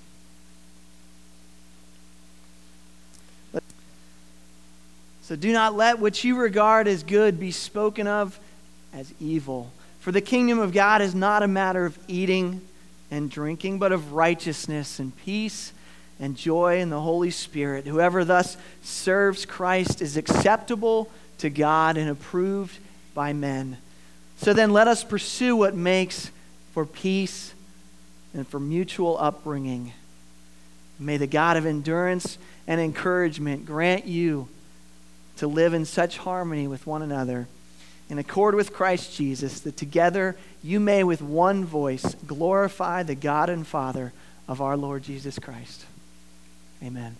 So 5.31 5.37
do 5.37 5.53
not 5.53 5.77
let 5.77 6.01
what 6.01 6.25
you 6.25 6.37
regard 6.37 6.89
as 6.89 7.05
good 7.05 7.39
be 7.39 7.53
spoken 7.53 8.09
of 8.09 8.37
as 8.93 9.15
evil. 9.21 9.71
For 10.01 10.11
the 10.11 10.21
kingdom 10.21 10.59
of 10.59 10.73
God 10.73 11.01
is 11.03 11.15
not 11.15 11.45
a 11.45 11.47
matter 11.47 11.87
of 11.87 11.97
eating 12.09 12.61
and 13.13 13.31
drinking, 13.31 13.79
but 13.79 13.93
of 13.93 14.13
righteousness 14.13 14.99
and 14.99 15.17
peace 15.19 15.73
and 16.19 16.37
joy 16.37 16.81
in 16.81 16.91
the 16.91 17.01
Holy 17.01 17.31
Spirit. 17.31 17.87
Whoever 17.87 18.25
thus 18.25 18.57
serves 18.83 19.47
Christ 19.47 20.03
is 20.03 20.17
acceptable 20.17 21.09
to 21.39 21.49
God 21.49 21.97
and 21.97 22.11
approved 22.11 22.77
by 23.15 23.33
men. 23.33 23.77
So 24.39 24.53
then 24.53 24.73
let 24.73 24.89
us 24.89 25.05
pursue 25.05 25.55
what 25.55 25.77
makes 25.77 26.33
for 26.73 26.85
peace 26.85 27.55
and 28.35 28.49
for 28.49 28.59
mutual 28.59 29.17
upbringing. 29.21 29.93
May 30.99 31.19
the 31.19 31.29
God 31.29 31.57
of 31.57 31.67
endurance 31.67 32.37
and 32.67 32.81
encouragement 32.81 33.65
grant 33.65 34.07
you 34.07 34.49
to 35.41 35.47
live 35.47 35.73
in 35.73 35.87
such 35.87 36.19
harmony 36.19 36.69
with 36.69 36.87
one 36.87 37.01
another, 37.01 37.49
in 38.11 38.19
accord 38.19 38.55
with 38.55 38.75
Christ 38.75 39.17
Jesus, 39.17 39.61
that 39.61 39.75
together 39.75 40.37
you 40.63 40.79
may 40.79 41.03
with 41.03 41.23
one 41.23 41.65
voice 41.65 42.15
glorify 42.27 43.03
the 43.03 43.15
God 43.15 43.49
and 43.49 43.67
Father 43.67 44.13
of 44.47 44.61
our 44.61 44.77
Lord 44.77 45.03
Jesus 45.03 45.39
Christ. 45.39 45.87
Amen. 46.85 47.17